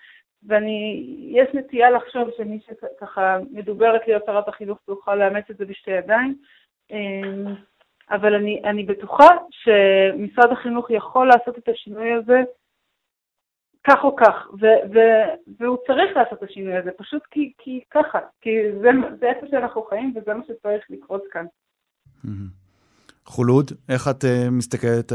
ואני, 0.47 1.05
יש 1.31 1.49
נטייה 1.55 1.91
לחשוב 1.91 2.29
שמי 2.37 2.61
שככה 2.67 3.39
מדוברת 3.51 4.01
להיות 4.07 4.23
שרת 4.27 4.49
החינוך 4.49 4.79
תוכל 4.87 5.15
לאמץ 5.15 5.45
את 5.51 5.57
זה 5.57 5.65
בשתי 5.65 5.91
ידיים, 5.91 6.39
אמ, 6.91 7.55
אבל 8.11 8.35
אני, 8.35 8.63
אני 8.65 8.83
בטוחה 8.85 9.27
שמשרד 9.51 10.53
החינוך 10.53 10.91
יכול 10.91 11.29
לעשות 11.29 11.59
את 11.59 11.69
השינוי 11.69 12.13
הזה 12.13 12.43
כך 13.85 14.05
או 14.05 14.17
כך, 14.17 14.49
ו, 14.61 14.67
ו, 14.95 14.99
והוא 15.59 15.79
צריך 15.87 16.17
לעשות 16.17 16.39
את 16.43 16.51
השינוי 16.51 16.77
הזה, 16.77 16.91
פשוט 16.97 17.23
כי, 17.31 17.53
כי 17.59 17.81
ככה, 17.91 18.19
כי 18.41 18.51
זה, 18.81 18.91
זה 19.21 19.27
איפה 19.27 19.47
שאנחנו 19.51 19.83
חיים 19.83 20.15
וזה 20.17 20.35
מה 20.35 20.45
שצריך 20.47 20.85
לקרות 20.91 21.23
כאן. 21.31 21.47
Mm-hmm. 22.25 22.64
חולוד, 23.27 23.71
איך 23.89 24.09
את 24.09 24.25
uh, 24.25 24.51
מסתכלת 24.51 25.13
uh, 25.13 25.15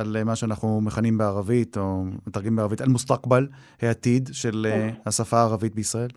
על 0.00 0.16
uh, 0.20 0.24
מה 0.24 0.36
שאנחנו 0.36 0.80
מכנים 0.80 1.18
בערבית, 1.18 1.76
או 1.76 2.04
מתרגמים 2.26 2.56
בערבית, 2.56 2.80
על 2.80 2.88
מוסתקבל, 2.88 3.46
העתיד 3.82 4.28
של 4.32 4.66
uh, 4.66 5.00
השפה 5.06 5.36
הערבית 5.36 5.74
בישראל? 5.74 6.10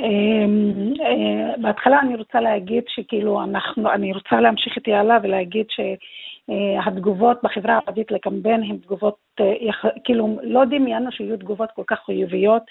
אמ, 0.00 0.92
אה, 1.00 1.56
בהתחלה 1.62 2.00
אני 2.00 2.16
רוצה 2.16 2.40
להגיד 2.40 2.82
שכאילו 2.88 3.42
אנחנו, 3.42 3.92
אני 3.92 4.12
רוצה 4.12 4.40
להמשיך 4.40 4.78
את 4.78 4.88
יעלה 4.88 5.18
ולהגיד 5.22 5.66
שהתגובות 6.50 7.38
בחברה 7.42 7.74
הערבית 7.74 8.10
לקמפיין 8.10 8.62
הן 8.62 8.76
תגובות, 8.76 9.16
אה, 9.40 9.90
כאילו 10.04 10.38
לא 10.42 10.64
דמיינו 10.64 11.12
שיהיו 11.12 11.36
תגובות 11.36 11.70
כל 11.70 11.82
כך 11.86 11.98
חיוביות. 12.06 12.62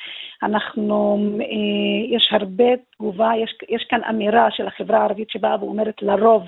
אנחנו, 0.44 1.18
אה, 1.42 2.16
יש 2.16 2.30
הרבה 2.32 2.78
תגובה, 2.96 3.32
יש, 3.38 3.56
יש 3.70 3.84
כאן 3.90 4.04
אמירה 4.10 4.52
של 4.52 4.68
החברה 4.68 4.98
הערבית 4.98 5.30
שבאה 5.30 5.56
ואומרת 5.60 6.02
לרוב, 6.02 6.44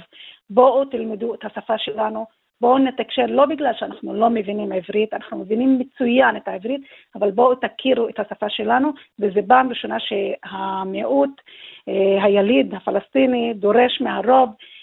בואו 0.49 0.85
תלמדו 0.85 1.33
את 1.33 1.45
השפה 1.45 1.77
שלנו, 1.77 2.25
בואו 2.61 2.77
נתקשר, 2.77 3.25
לא 3.29 3.45
בגלל 3.45 3.71
שאנחנו 3.79 4.13
לא 4.13 4.29
מבינים 4.29 4.71
עברית, 4.71 5.13
אנחנו 5.13 5.37
מבינים 5.37 5.79
מצוין 5.79 6.37
את 6.37 6.47
העברית, 6.47 6.81
אבל 7.15 7.31
בואו 7.31 7.55
תכירו 7.55 8.09
את 8.09 8.19
השפה 8.19 8.49
שלנו, 8.49 8.91
וזו 9.19 9.39
פעם 9.47 9.69
ראשונה 9.69 9.97
שהמיעוט, 9.99 11.41
אה, 11.87 12.23
היליד 12.23 12.73
הפלסטיני, 12.75 13.53
דורש 13.53 14.01
מהרוב 14.01 14.49
אה, 14.49 14.74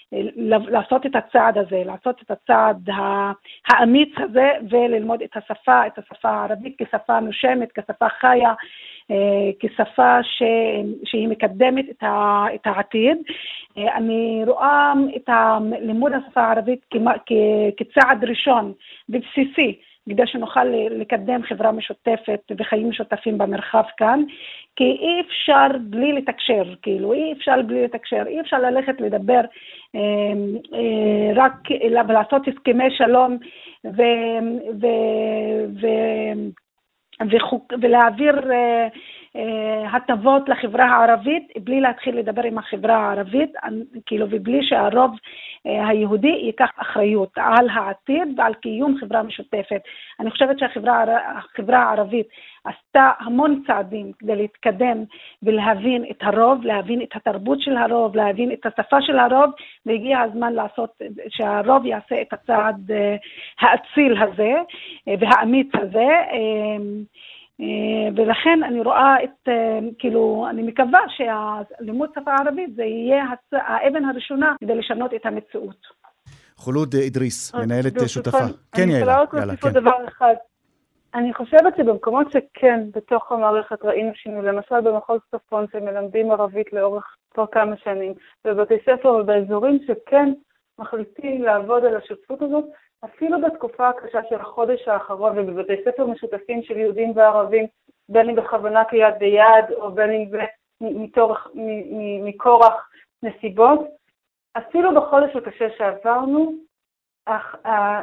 לעשות 0.47 1.07
את 1.07 1.17
הצעד 1.17 1.59
הזה, 1.59 1.83
לעשות 1.87 2.23
את 2.23 2.31
הצעד 2.31 2.89
האמיץ 3.69 4.11
הזה 4.17 4.51
וללמוד 4.71 5.23
את 5.23 5.37
השפה, 5.37 5.87
את 5.87 5.99
השפה 5.99 6.31
הערבית 6.31 6.77
כשפה 6.79 7.21
נושמת, 7.21 7.73
כשפה 7.73 8.09
חיה, 8.09 8.53
אה, 9.11 9.51
כשפה 9.61 10.23
ש, 10.23 10.43
שהיא 11.05 11.29
מקדמת 11.29 11.85
את, 11.91 12.03
ה, 12.03 12.45
את 12.55 12.61
העתיד. 12.65 13.19
אה, 13.79 13.97
אני 13.97 14.43
רואה 14.47 14.93
את 15.17 15.29
לימוד 15.81 16.13
השפה 16.13 16.41
הערבית 16.41 16.87
כצעד 17.77 18.25
ראשון 18.25 18.73
ובסיסי 19.09 19.79
כדי 20.11 20.27
שנוכל 20.27 20.65
לקדם 20.91 21.43
חברה 21.43 21.73
משותפת 21.73 22.41
וחיים 22.59 22.89
משותפים 22.89 23.39
במרחב 23.39 23.83
כאן, 23.97 24.23
כי 24.77 24.85
אי 24.85 25.21
אפשר 25.21 25.67
בלי 25.81 26.13
לתקשר, 26.13 26.75
כאילו, 26.83 27.13
אי 27.13 27.33
אפשר 27.33 27.63
בלי 27.67 27.85
לתקשר, 27.85 28.23
אי 28.27 28.41
אפשר 28.41 28.59
ללכת 28.59 29.01
לדבר 29.01 29.41
אה, 29.95 30.01
אה, 30.75 31.33
רק 31.35 31.71
לעשות 32.09 32.43
הסכמי 32.49 32.91
שלום 32.91 33.39
ו, 33.85 34.03
ו, 34.81 34.87
ו, 35.81 35.87
וחוק, 37.31 37.73
ולהעביר 37.83 38.53
אה, 38.53 38.57
אה, 38.57 38.89
הטבות 39.93 40.49
לחברה 40.49 40.85
הערבית 40.85 41.49
בלי 41.65 41.81
להתחיל 41.81 42.19
לדבר 42.19 42.43
עם 42.43 42.59
החברה 42.59 42.97
הערבית, 42.97 43.53
כאילו, 44.07 44.27
ובלי 44.31 44.67
שהרוב 44.67 45.11
אה, 45.67 45.89
היהודי 45.89 46.29
ייקח 46.43 46.71
אחריות 46.77 47.33
על 47.37 47.69
העתיד 47.69 48.29
ועל 48.37 48.55
קיום 48.55 48.97
חברה 49.01 49.23
משותפת. 49.23 49.81
אני 50.21 50.31
חושבת 50.31 50.59
שהחברה 50.59 51.83
הערבית 51.83 52.27
עשתה 52.65 53.11
המון 53.19 53.63
צעדים 53.67 54.13
כדי 54.19 54.37
להתקדם 54.37 55.05
ולהבין 55.43 56.05
את 56.11 56.17
הרוב, 56.21 56.65
להבין 56.65 57.03
את 57.03 57.17
התרבות 57.17 57.61
של 57.61 57.77
הרוב, 57.77 58.17
להבין 58.17 58.53
את 58.53 58.67
השפה 58.67 58.97
של 59.01 59.19
הרוב, 59.19 59.51
והגיע 59.87 60.21
הזמן 60.21 60.53
לעשות, 60.53 60.91
שהרוב 61.29 61.87
יעשה 61.87 62.23
את 62.23 62.33
הצעד 62.33 62.91
אה, 62.91 63.17
האציל 63.61 64.23
הזה 64.23 64.53
והאמיץ 65.07 65.69
הזה. 65.75 66.09
אה, 67.63 68.09
ולכן 68.17 68.63
אני 68.65 68.81
רואה 68.81 69.25
את, 69.25 69.49
אה, 69.49 69.79
כאילו, 69.99 70.47
אני 70.51 70.63
מקווה 70.63 71.01
שהלימוד 71.09 72.11
שפה 72.15 72.31
ערבית 72.35 72.75
זה 72.75 72.83
יהיה 72.83 73.25
האבן 73.53 74.05
הראשונה 74.05 74.55
כדי 74.61 74.75
לשנות 74.75 75.15
את 75.15 75.27
המציאות. 75.27 76.03
חולוד 76.57 76.95
אידריס, 76.95 77.55
מנהלת 77.55 78.09
שותפה. 78.09 78.39
כן, 78.77 78.89
יעלה. 78.89 79.25
להוסיף 79.33 79.65
עוד 79.65 79.73
דבר 79.73 80.09
אחד. 80.09 80.35
אני 81.15 81.35
חושבת 81.35 81.77
שבמקומות 81.77 82.27
שכן, 82.33 82.81
בתוך 82.95 83.33
המערכת 83.33 83.85
ראינו 83.85 84.11
שינוי, 84.15 84.47
למשל 84.47 84.81
במחוז 84.81 85.21
צפון 85.31 85.67
שמלמדים 85.73 86.31
ערבית 86.31 86.73
לאורך 86.73 87.17
כבר 87.35 87.47
כמה 87.47 87.77
שנים, 87.85 88.15
בבתי 88.45 88.75
ספר 88.87 89.09
ובאזורים 89.09 89.79
שכן 89.87 90.33
מחליטים 90.79 91.43
לעבוד 91.43 91.85
על 91.85 91.97
השותפות 91.97 92.43
הזאת, 92.43 92.65
אפילו 93.05 93.41
בתקופה 93.41 93.89
הקשה 93.89 94.21
של 94.29 94.35
החודש 94.35 94.89
האחרון 94.89 95.39
ובבתי 95.39 95.73
ספר 95.85 96.07
משותפים 96.07 96.63
של 96.63 96.77
יהודים 96.77 97.13
וערבים, 97.17 97.67
בין 98.09 98.29
אם 98.29 98.37
בכוונה 98.37 98.85
כיד 98.85 99.15
ביד 99.19 99.73
או 99.73 99.93
בין 99.93 100.11
אם 100.11 100.31
מכורח 102.25 102.91
נסיבות, 103.23 103.81
אפילו 104.57 104.95
בחודש 104.95 105.37
הקשה 105.37 105.71
שעברנו, 105.79 106.53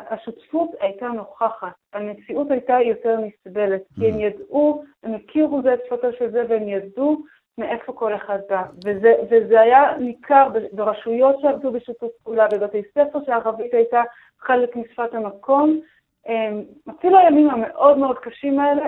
השותפות 0.10 0.70
הייתה 0.80 1.08
נוכחת, 1.08 1.74
המציאות 1.94 2.52
הייתה 2.52 2.78
יותר 2.86 3.18
נסבלת, 3.18 3.82
כי 3.96 4.10
הם 4.10 4.16
mm. 4.16 4.22
ידעו, 4.22 4.84
הם 5.04 5.14
הכירו 5.14 5.62
זה 5.62 5.74
את 5.74 5.80
שפתו 5.86 6.14
של 6.14 6.32
זה 6.32 6.44
והם 6.50 6.68
ידעו 6.68 7.22
מאיפה 7.58 7.94
כל 7.94 8.16
אחד 8.16 8.40
בא. 8.50 8.64
וזה, 8.86 9.14
וזה 9.30 9.62
היה 9.62 9.98
ניכר 9.98 10.48
ברשויות 10.72 11.36
שעבדו 11.42 11.72
בשיתוף 11.72 12.12
פעולה, 12.24 12.48
בבתי 12.48 12.82
ספר 12.92 13.20
שהערבית 13.26 13.74
הייתה 13.74 14.02
חלק 14.41 14.75
משפת 14.75 15.13
המקום. 15.13 15.80
אמ, 16.28 16.62
אפילו 16.89 17.17
הימים 17.17 17.49
המאוד 17.49 17.97
מאוד 17.97 18.15
קשים 18.17 18.60
האלה, 18.60 18.86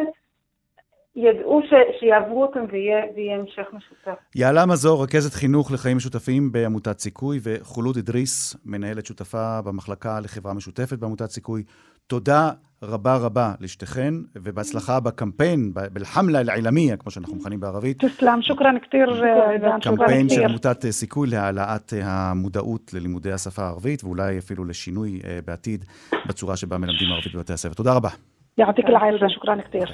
ידעו 1.16 1.62
ש, 1.62 1.74
שיעברו 2.00 2.42
אותם 2.42 2.66
ויהיה, 2.72 3.04
ויהיה 3.16 3.38
המשך 3.38 3.68
משותף. 3.74 4.20
יעלה 4.36 4.66
מזור, 4.66 5.04
רכזת 5.04 5.34
חינוך 5.34 5.72
לחיים 5.72 5.98
משותפים 5.98 6.52
בעמותת 6.52 7.00
סיכוי, 7.00 7.40
וחולוד 7.44 7.98
אדריס, 7.98 8.56
מנהלת 8.66 9.06
שותפה 9.06 9.62
במחלקה 9.62 10.20
לחברה 10.20 10.54
משותפת 10.54 10.98
בעמותת 10.98 11.26
סיכוי. 11.30 11.64
תודה 12.12 12.50
רבה 12.84 13.18
רבה 13.18 13.54
לשתיכן, 13.60 14.14
ובהצלחה 14.36 15.00
בקמפיין, 15.00 15.72
בלחמלה 15.94 16.42
אל-עילמיה, 16.42 16.98
כמו 16.98 17.12
שאנחנו 17.12 17.36
מכנים 17.36 17.60
בערבית. 17.60 18.06
תסלם, 18.06 18.40
שוכרן 18.42 18.76
כתיר. 18.80 19.24
אה, 19.24 19.80
קמפיין 19.82 20.30
של 20.30 20.44
עמותת 20.44 20.86
אה, 20.86 20.92
סיכוי 20.92 21.30
להעלאת 21.30 21.94
אה, 21.94 22.02
המודעות 22.04 22.94
ללימודי 22.94 23.32
השפה 23.32 23.64
הערבית, 23.64 24.04
ואולי 24.04 24.38
אפילו 24.38 24.66
לשינוי 24.66 25.20
בעתיד 25.46 25.86
בצורה 26.28 26.58
שבה 26.58 26.78
מלמדים 26.78 27.12
ערבית 27.12 27.36
בבתי 27.36 27.54
הספר. 27.54 27.74
תודה 27.74 27.94
רבה. 27.94 28.10
יעתיק 28.58 28.86
אל 28.86 29.30
שוכרן 29.30 29.62
כתיר. 29.62 29.86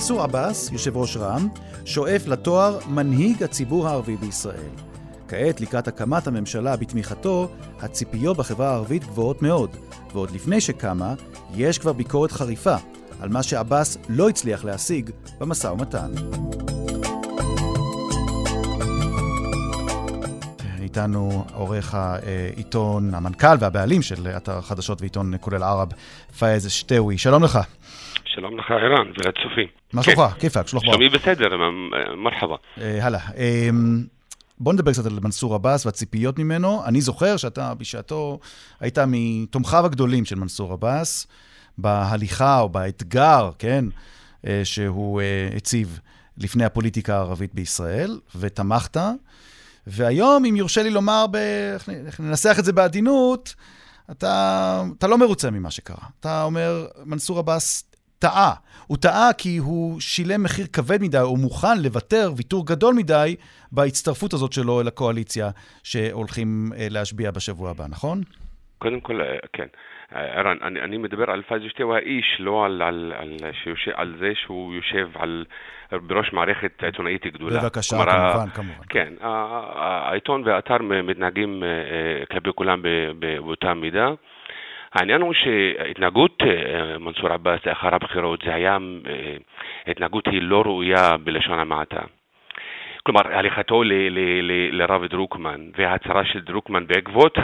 מנסור 0.00 0.22
עבאס, 0.22 0.70
יושב 0.72 0.96
ראש 0.96 1.16
רע"מ, 1.16 1.48
שואף 1.84 2.26
לתואר 2.26 2.78
מנהיג 2.88 3.42
הציבור 3.42 3.88
הערבי 3.88 4.16
בישראל. 4.16 4.70
כעת, 5.28 5.60
לקראת 5.60 5.88
הקמת 5.88 6.26
הממשלה 6.26 6.76
בתמיכתו, 6.76 7.48
הציפיות 7.80 8.36
בחברה 8.36 8.70
הערבית 8.70 9.04
גבוהות 9.04 9.42
מאוד, 9.42 9.76
ועוד 10.12 10.30
לפני 10.30 10.60
שקמה, 10.60 11.14
יש 11.54 11.78
כבר 11.78 11.92
ביקורת 11.92 12.32
חריפה 12.32 12.76
על 13.20 13.28
מה 13.28 13.42
שעבאס 13.42 13.96
לא 14.08 14.28
הצליח 14.28 14.64
להשיג 14.64 15.10
במשא 15.38 15.66
ומתן. 15.66 16.10
איתנו 20.82 21.44
עורך 21.54 21.94
העיתון, 21.94 23.14
המנכ"ל 23.14 23.56
והבעלים 23.60 24.02
של 24.02 24.28
אתר 24.36 24.58
החדשות 24.58 25.00
ועיתון 25.00 25.34
כולל 25.40 25.62
ערב, 25.62 25.88
פאיז 26.38 26.70
שטאווי. 26.70 27.18
שלום 27.18 27.42
לך. 27.42 27.58
שלום 28.34 28.58
לך 28.58 28.70
ערן 28.70 29.08
ולצופים. 29.08 29.66
מה 29.92 30.02
שלומך? 30.02 30.32
כיפאק, 30.38 30.66
שלוח 30.66 30.82
שלומי 30.82 31.08
בסדר, 31.08 31.48
מרחבה. 32.16 32.56
אה, 32.80 33.06
הלאה. 33.06 33.20
אמ, 33.36 34.04
בוא 34.58 34.72
נדבר 34.72 34.92
קצת 34.92 35.06
על 35.06 35.18
מנסור 35.22 35.54
עבאס 35.54 35.86
והציפיות 35.86 36.38
ממנו. 36.38 36.82
אני 36.86 37.00
זוכר 37.00 37.36
שאתה 37.36 37.74
בשעתו 37.74 38.38
היית 38.80 38.98
מתומכיו 39.06 39.86
הגדולים 39.86 40.24
של 40.24 40.36
מנסור 40.36 40.72
עבאס, 40.72 41.26
בהליכה 41.78 42.60
או 42.60 42.68
באתגר, 42.68 43.50
כן, 43.58 43.84
אה, 44.46 44.60
שהוא 44.64 45.20
אה, 45.20 45.48
הציב 45.56 46.00
לפני 46.38 46.64
הפוליטיקה 46.64 47.16
הערבית 47.16 47.54
בישראל, 47.54 48.18
ותמכת. 48.36 48.96
והיום, 49.86 50.44
אם 50.44 50.56
יורשה 50.56 50.82
לי 50.82 50.90
לומר, 50.90 51.26
ב... 51.30 51.38
ננסח 52.18 52.56
את 52.58 52.64
זה 52.64 52.72
בעדינות, 52.72 53.54
אתה, 54.10 54.82
אתה 54.98 55.06
לא 55.06 55.18
מרוצה 55.18 55.50
ממה 55.50 55.70
שקרה. 55.70 56.06
אתה 56.20 56.42
אומר, 56.42 56.86
מנסור 57.04 57.38
עבאס 57.38 57.89
טעה. 58.20 58.52
הוא 58.86 58.98
טעה 59.02 59.32
כי 59.38 59.56
הוא 59.56 60.00
שילם 60.00 60.42
מחיר 60.44 60.66
כבד 60.72 60.98
מדי, 61.02 61.18
הוא 61.18 61.38
מוכן 61.38 61.76
לוותר 61.84 62.30
ויתור 62.36 62.66
גדול 62.66 62.94
מדי 62.94 63.36
בהצטרפות 63.72 64.32
הזאת 64.32 64.52
שלו 64.52 64.80
אל 64.80 64.88
הקואליציה 64.88 65.46
שהולכים 65.84 66.70
אה, 66.76 66.86
להשביע 66.90 67.30
בשבוע 67.30 67.70
הבא, 67.70 67.84
נכון? 67.90 68.20
קודם 68.78 69.00
כל, 69.00 69.20
אה, 69.20 69.36
כן. 69.52 69.66
ערן, 70.12 70.56
אני, 70.62 70.80
אני 70.80 70.96
מדבר 70.98 71.30
על 71.30 71.42
פאז' 71.42 71.60
הוא 71.82 71.94
האיש, 71.94 72.36
לא 72.38 72.64
על, 72.64 72.82
על, 72.82 73.12
על, 73.16 73.36
שיושב, 73.62 73.90
על 73.94 74.16
זה 74.20 74.32
שהוא 74.34 74.74
יושב 74.74 75.08
על, 75.14 75.44
בראש 75.92 76.32
מערכת 76.32 76.82
עיתונאית 76.82 77.26
גדולה. 77.26 77.60
בבקשה, 77.60 77.96
כלומר, 77.96 78.32
כמובן, 78.32 78.50
כמובן. 78.50 78.84
כן, 78.88 79.12
העיתון 80.10 80.42
והאתר 80.46 80.76
מתנהגים 80.82 81.62
אה, 81.64 82.26
כלפי 82.30 82.50
כולם 82.54 82.82
באותה 83.18 83.74
מידה. 83.74 84.08
העניין 84.94 85.20
הוא 85.20 85.34
שהתנהגות 85.34 86.42
אה, 86.42 86.98
מנסור 86.98 87.32
עבאס 87.32 87.66
לאחר 87.66 87.94
הבחירות 87.94 88.42
זה 88.44 88.54
היה, 88.54 88.78
אה, 89.06 89.36
התנהגות 89.86 90.26
היא 90.26 90.42
לא 90.42 90.62
ראויה 90.66 91.16
בלשון 91.16 91.58
המעטה. 91.58 92.00
כלומר, 93.02 93.20
הליכתו 93.24 93.82
לרב 94.72 95.06
דרוקמן 95.06 95.60
וההצהרה 95.76 96.24
של 96.24 96.40
דרוקמן 96.40 96.86
בעקבות 96.86 97.38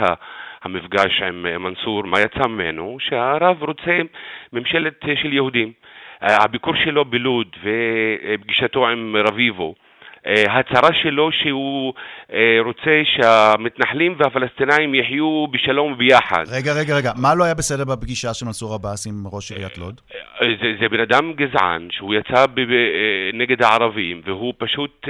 המפגש 0.63 1.21
עם 1.21 1.63
מנסור, 1.63 2.03
מה 2.03 2.19
יצא 2.19 2.47
ממנו? 2.47 2.97
שהרב 2.99 3.63
רוצה 3.63 3.99
ממשלת 4.53 5.05
של 5.15 5.33
יהודים. 5.33 5.71
הביקור 6.21 6.75
שלו 6.75 7.05
בלוד 7.05 7.47
ופגישתו 7.63 8.87
עם 8.87 9.15
רביבו 9.15 9.75
אה, 9.77 9.86
ההצהרה 10.25 10.89
שלו 11.03 11.29
שהוא 11.31 11.93
אה, 12.33 12.57
רוצה 12.65 13.01
שהמתנחלים 13.03 14.15
והפלסטינאים 14.19 14.95
יחיו 14.95 15.47
בשלום 15.51 15.93
וביחד. 15.93 16.43
רגע, 16.51 16.73
רגע, 16.73 16.95
רגע, 16.95 17.11
מה 17.15 17.35
לא 17.35 17.43
היה 17.43 17.53
בסדר 17.53 17.85
בפגישה 17.85 18.33
של 18.33 18.45
מנסור 18.45 18.73
עבאס 18.73 19.07
עם 19.07 19.23
ראש 19.31 19.51
עיריית 19.51 19.77
לוד? 19.77 20.01
אה, 20.41 20.47
זה, 20.61 20.67
זה 20.81 20.89
בן 20.89 20.99
אדם 20.99 21.33
גזען, 21.33 21.87
שהוא 21.91 22.15
יצא 22.15 22.45
ב, 22.45 22.61
ב, 22.61 22.73
נגד 23.33 23.61
הערבים, 23.61 24.21
והוא 24.25 24.53
פשוט 24.57 25.07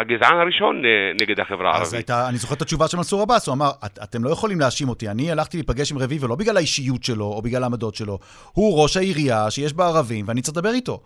הגזען 0.00 0.36
הראשון 0.40 0.82
נגד 1.20 1.40
החברה 1.40 1.66
הערבית. 1.66 1.86
אז 1.86 1.94
הייתה, 1.94 2.28
אני 2.28 2.36
זוכר 2.36 2.54
את 2.54 2.62
התשובה 2.62 2.88
של 2.88 2.96
מנסור 2.96 3.22
עבאס, 3.22 3.46
הוא 3.46 3.54
אמר, 3.54 3.70
את, 3.86 3.98
אתם 4.02 4.24
לא 4.24 4.30
יכולים 4.30 4.60
להאשים 4.60 4.88
אותי, 4.88 5.08
אני 5.08 5.30
הלכתי 5.30 5.56
להיפגש 5.56 5.92
עם 5.92 5.98
רביבו 5.98 6.28
לא 6.28 6.36
בגלל 6.36 6.56
האישיות 6.56 7.04
שלו 7.04 7.24
או 7.24 7.42
בגלל 7.42 7.62
העמדות 7.62 7.94
שלו, 7.94 8.18
הוא 8.52 8.82
ראש 8.82 8.96
העירייה 8.96 9.50
שיש 9.50 9.72
בה 9.72 9.86
ערבים 9.86 10.24
ואני 10.28 10.42
צריך 10.42 10.56
לדבר 10.56 10.72
איתו. 10.72 11.00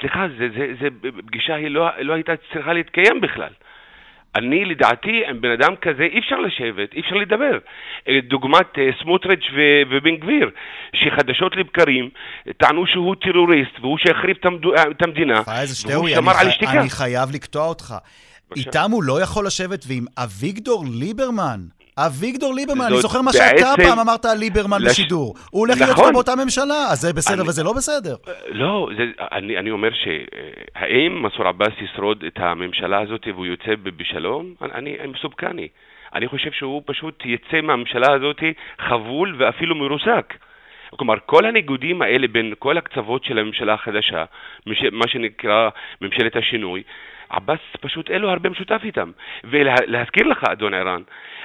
סליחה, 0.00 0.26
זה, 0.38 0.48
זה, 0.56 0.66
זה, 0.80 0.88
פגישה 1.26 1.54
היא 1.54 1.68
לא, 1.68 1.88
לא 1.98 2.12
הייתה 2.12 2.32
צריכה 2.52 2.72
להתקיים 2.72 3.20
בכלל. 3.20 3.52
אני, 4.34 4.64
לדעתי, 4.64 5.22
עם 5.28 5.40
בן 5.40 5.50
אדם 5.50 5.76
כזה 5.76 6.02
אי 6.02 6.18
אפשר 6.18 6.36
לשבת, 6.40 6.94
אי 6.94 7.00
אפשר 7.00 7.14
לדבר. 7.14 7.58
אה, 8.08 8.18
דוגמת 8.28 8.78
אה, 8.78 8.90
סמוטריץ' 9.02 9.46
ובן 9.90 10.16
גביר, 10.16 10.50
שחדשות 10.94 11.56
לבקרים 11.56 12.10
טענו 12.56 12.86
שהוא 12.86 13.14
טרוריסט 13.14 13.80
והוא 13.80 13.98
שהחריב 13.98 14.36
את 14.90 15.02
המדינה, 15.02 15.42
והוא 15.88 16.08
שמר 16.08 16.32
על 16.38 16.50
שתיקה. 16.50 16.80
אני 16.80 16.90
חייב 16.90 17.28
לקטוע 17.34 17.66
אותך. 17.66 17.94
איתם 18.56 18.90
הוא 18.90 19.02
לא 19.02 19.22
יכול 19.22 19.46
לשבת 19.46 19.84
ועם 19.88 20.04
אביגדור 20.18 20.84
ליברמן. 20.92 21.60
אביגדור 22.06 22.54
ליברמן, 22.54 22.84
אני 22.84 22.96
זוכר 22.96 23.22
מה 23.22 23.32
שאתה 23.32 23.74
פעם 23.76 23.98
אמרת 23.98 24.24
על 24.24 24.38
ליברמן 24.38 24.82
לש... 24.82 24.90
בשידור. 24.90 25.34
הוא 25.50 25.60
הולך 25.60 25.80
להיות 25.80 25.90
נכון. 25.90 26.12
באותה 26.12 26.32
ממשלה, 26.44 26.86
אז 26.92 27.00
זה 27.00 27.12
בסדר 27.12 27.40
אני... 27.40 27.48
וזה 27.48 27.64
לא 27.64 27.72
בסדר. 27.72 28.16
לא, 28.48 28.88
זה, 28.96 29.04
אני, 29.32 29.58
אני 29.58 29.70
אומר 29.70 29.90
שהאם 29.92 31.22
מנסור 31.22 31.48
עבאס 31.48 31.72
ישרוד 31.80 32.24
את 32.26 32.36
הממשלה 32.36 33.00
הזאת 33.00 33.26
והוא 33.26 33.46
יוצא 33.46 33.72
בשלום? 33.82 34.54
אני, 34.62 34.96
אני 35.00 35.08
מסופקני. 35.08 35.68
אני 36.14 36.28
חושב 36.28 36.50
שהוא 36.52 36.82
פשוט 36.86 37.22
יצא 37.24 37.60
מהממשלה 37.60 38.12
הזאת 38.12 38.40
חבול 38.88 39.36
ואפילו 39.38 39.74
מרוסק. 39.74 40.34
כלומר, 40.96 41.14
כל 41.26 41.46
הניגודים 41.46 42.02
האלה 42.02 42.28
בין 42.28 42.54
כל 42.58 42.78
הקצוות 42.78 43.24
של 43.24 43.38
הממשלה 43.38 43.74
החדשה, 43.74 44.24
מה 44.92 45.08
שנקרא 45.08 45.68
ממשלת 46.00 46.36
השינוי, 46.36 46.82
עבאס 47.30 47.60
פשוט 47.80 48.10
אין 48.10 48.22
לו 48.22 48.30
הרבה 48.30 48.48
משותף 48.48 48.80
איתם. 48.84 49.10
ולהזכיר 49.44 50.26
לך, 50.26 50.44
אדון 50.44 50.74
ערן, 50.74 51.02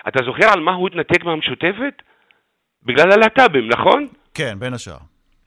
אתה 0.08 0.20
זוכר 0.26 0.46
על 0.54 0.60
מה 0.60 0.74
הוא 0.74 0.88
התנתק 0.88 1.24
מהמשותפת? 1.24 2.02
בגלל 2.84 3.12
הלהט"בים, 3.12 3.70
נכון? 3.70 4.08
כן, 4.34 4.56
בין 4.60 4.74
השאר. 4.74 4.98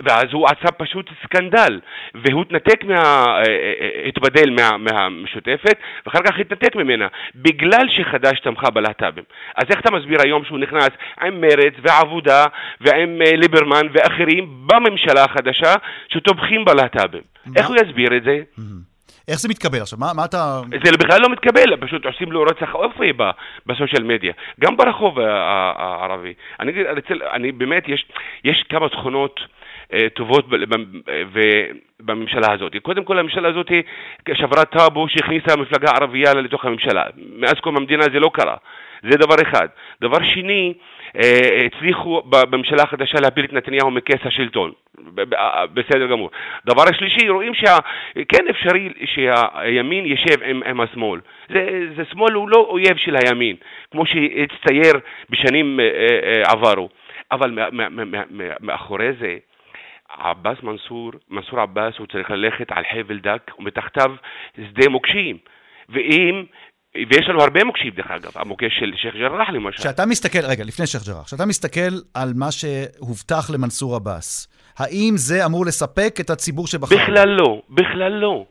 ואז 0.03 0.25
הוא 0.33 0.47
עשה 0.47 0.73
פשוט 0.73 1.11
סקנדל, 1.25 1.81
והוא 2.15 2.43
התנתק 2.43 2.85
מה... 2.85 2.95
אה, 2.95 3.43
אה, 3.43 3.73
אה, 3.81 4.09
התבדל 4.09 4.51
מה... 4.51 4.77
מהמשותפת, 4.77 5.79
ואחר 6.07 6.19
כך 6.27 6.39
התנתק 6.39 6.77
ממנה, 6.77 7.07
בגלל 7.35 7.87
שחד"ש 7.89 8.41
תמכה 8.41 8.71
בלהט"בים. 8.71 9.25
אז 9.57 9.65
איך 9.71 9.81
אתה 9.81 9.91
מסביר 9.91 10.19
היום 10.25 10.45
שהוא 10.45 10.59
נכנס 10.59 10.91
עם 11.23 11.41
מרץ 11.41 11.75
ועבודה 11.83 12.45
ועם 12.81 13.21
ליברמן 13.23 13.87
ואחרים 13.93 14.67
בממשלה 14.67 15.25
החדשה 15.25 15.75
שתומכים 16.09 16.65
בלהט"בים? 16.65 17.23
איך 17.57 17.69
הוא 17.69 17.77
יסביר 17.77 18.17
את 18.17 18.23
זה? 18.23 18.43
איך 19.29 19.41
זה 19.41 19.49
מתקבל 19.49 19.81
עכשיו? 19.81 19.99
מה, 19.99 20.07
מה 20.17 20.25
אתה... 20.25 20.61
זה 20.85 20.91
בכלל 20.99 21.21
לא 21.21 21.29
מתקבל, 21.29 21.77
פשוט 21.81 22.07
עושים 22.07 22.33
לו 22.33 22.43
רצח 22.43 22.75
אופי 22.75 23.13
בסושיאל 23.67 24.03
מדיה, 24.03 24.33
גם 24.61 24.77
ברחוב 24.77 25.19
הערבי. 25.21 26.35
אני, 26.61 26.73
אני, 26.73 27.01
אני 27.33 27.53
באמת, 27.53 27.89
יש, 27.89 28.07
יש 28.45 28.65
כמה 28.69 28.89
תכונות 28.89 29.41
אה, 29.93 30.09
טובות 30.15 30.47
בממשלה 32.01 32.53
הזאת. 32.53 32.73
קודם 32.83 33.05
כל, 33.05 33.19
הממשלה 33.19 33.49
הזאת 33.49 33.71
שברה 34.35 34.65
טאבו 34.65 35.09
שהכניסה 35.09 35.57
מפלגה 35.57 35.91
ערבייה 35.91 36.35
לתוך 36.35 36.65
הממשלה. 36.65 37.05
מאז 37.37 37.55
קום 37.61 37.77
המדינה 37.77 38.05
זה 38.13 38.21
לא 38.21 38.31
קרה. 38.35 38.57
זה 39.03 39.19
דבר 39.19 39.35
אחד. 39.43 39.69
דבר 40.01 40.23
שני, 40.23 40.75
אה, 41.17 41.67
הצליחו 41.67 42.23
בממשלה 42.23 42.83
החדשה 42.83 43.21
להפיל 43.21 43.45
את 43.45 43.53
נתניהו 43.53 43.91
מכס 43.91 44.27
השלטון. 44.27 44.73
בסדר 45.75 46.07
גמור. 46.07 46.31
דבר 46.67 46.83
השלישי, 46.83 47.29
רואים 47.29 47.55
שכן 47.55 48.49
אפשרי 48.51 48.89
שהימין 49.05 50.07
יישב 50.07 50.43
עם, 50.43 50.63
עם 50.63 50.81
השמאל. 50.81 51.21
זה, 51.49 51.87
זה 51.97 52.03
שמאל 52.13 52.33
הוא 52.33 52.49
לא 52.49 52.67
אויב 52.71 52.97
של 52.97 53.17
הימין, 53.17 53.57
כמו 53.91 54.07
שהצטייר 54.07 54.93
בשנים 55.31 55.81
אה, 55.81 55.87
אה, 55.87 56.43
עברו. 56.53 56.89
אבל 57.33 57.59
מאחורי 58.61 59.13
זה, 59.21 59.37
עבאס 60.19 60.63
מנסור, 60.63 61.13
מנסור 61.31 61.61
עבאס, 61.61 61.99
הוא 61.99 62.07
צריך 62.07 62.31
ללכת 62.31 62.73
על 62.73 62.85
חבל 62.93 63.19
דק 63.19 63.51
ומתחתיו 63.59 64.15
שדה 64.57 64.89
מוקשים. 64.89 65.37
ואם 65.89 66.45
ויש 66.95 67.29
לנו 67.29 67.43
הרבה 67.43 67.65
מוקשים, 67.65 67.91
דרך 67.91 68.11
אגב, 68.11 68.31
המוקש 68.35 68.79
של 68.79 68.93
שייח' 68.97 69.15
ג'ראח 69.15 69.49
למשל. 69.49 69.79
כשאתה 69.79 70.07
מסתכל, 70.07 70.39
רגע, 70.51 70.65
לפני 70.65 70.87
שייח' 70.87 71.07
ג'ראח, 71.07 71.27
כשאתה 71.27 71.47
מסתכל 71.47 71.95
על 72.15 72.33
מה 72.35 72.53
שהובטח 72.53 73.51
למנסור 73.51 73.97
עבאס, 73.97 74.49
האם 74.79 75.13
זה 75.17 75.47
אמור 75.47 75.67
לספק 75.67 76.15
את 76.21 76.31
הציבור 76.31 76.67
שבחר? 76.67 76.97
בכלל 76.97 77.29
לא, 77.29 77.63
בכלל 77.71 78.13
לא. 78.13 78.45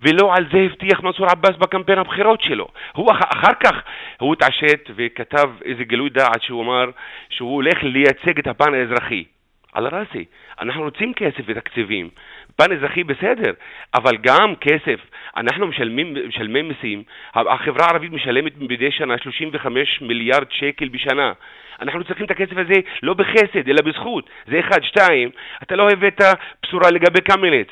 ולא 0.00 0.34
על 0.34 0.44
זה 0.52 0.58
הבטיח 0.58 1.00
מנסור 1.00 1.26
עבאס 1.26 1.56
בקמפיין 1.58 1.98
הבחירות 1.98 2.40
שלו. 2.42 2.68
הוא 2.92 3.12
אחר 3.12 3.54
כך, 3.64 3.76
הוא 4.20 4.32
התעשת 4.34 4.80
וכתב 4.96 5.50
איזה 5.64 5.84
גילוי 5.84 6.10
דעת 6.10 6.42
שהוא 6.42 6.62
אמר 6.62 6.90
שהוא 7.30 7.54
הולך 7.54 7.78
לייצג 7.82 8.38
את 8.38 8.46
הפן 8.46 8.74
האזרחי. 8.74 9.24
על 9.72 9.86
ראסי, 9.86 10.24
אנחנו 10.60 10.82
רוצים 10.82 11.12
כסף 11.14 11.44
ותקציבים. 11.46 12.08
פן 12.56 12.72
אזרחי 12.72 13.04
בסדר, 13.04 13.52
אבל 13.94 14.16
גם 14.16 14.54
כסף. 14.60 15.00
אנחנו 15.36 15.66
משלמים, 15.66 16.14
משלמי 16.28 16.62
מיסים, 16.62 17.02
החברה 17.34 17.86
הערבית 17.86 18.12
משלמת 18.12 18.52
מדי 18.58 18.90
שנה 18.90 19.18
35 19.18 19.98
מיליארד 20.00 20.46
שקל 20.50 20.88
בשנה. 20.88 21.32
אנחנו 21.80 22.04
צריכים 22.04 22.26
את 22.26 22.30
הכסף 22.30 22.56
הזה 22.56 22.80
לא 23.02 23.14
בחסד, 23.14 23.68
אלא 23.68 23.82
בזכות. 23.82 24.30
זה 24.46 24.60
אחד. 24.60 24.82
שתיים, 24.82 25.30
אתה 25.62 25.76
לא 25.76 25.88
הבאת 25.90 26.20
בשורה 26.62 26.90
לגבי 26.90 27.20
קמיניץ. 27.20 27.68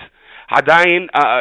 עדיין, 0.50 1.06
אה, 1.16 1.40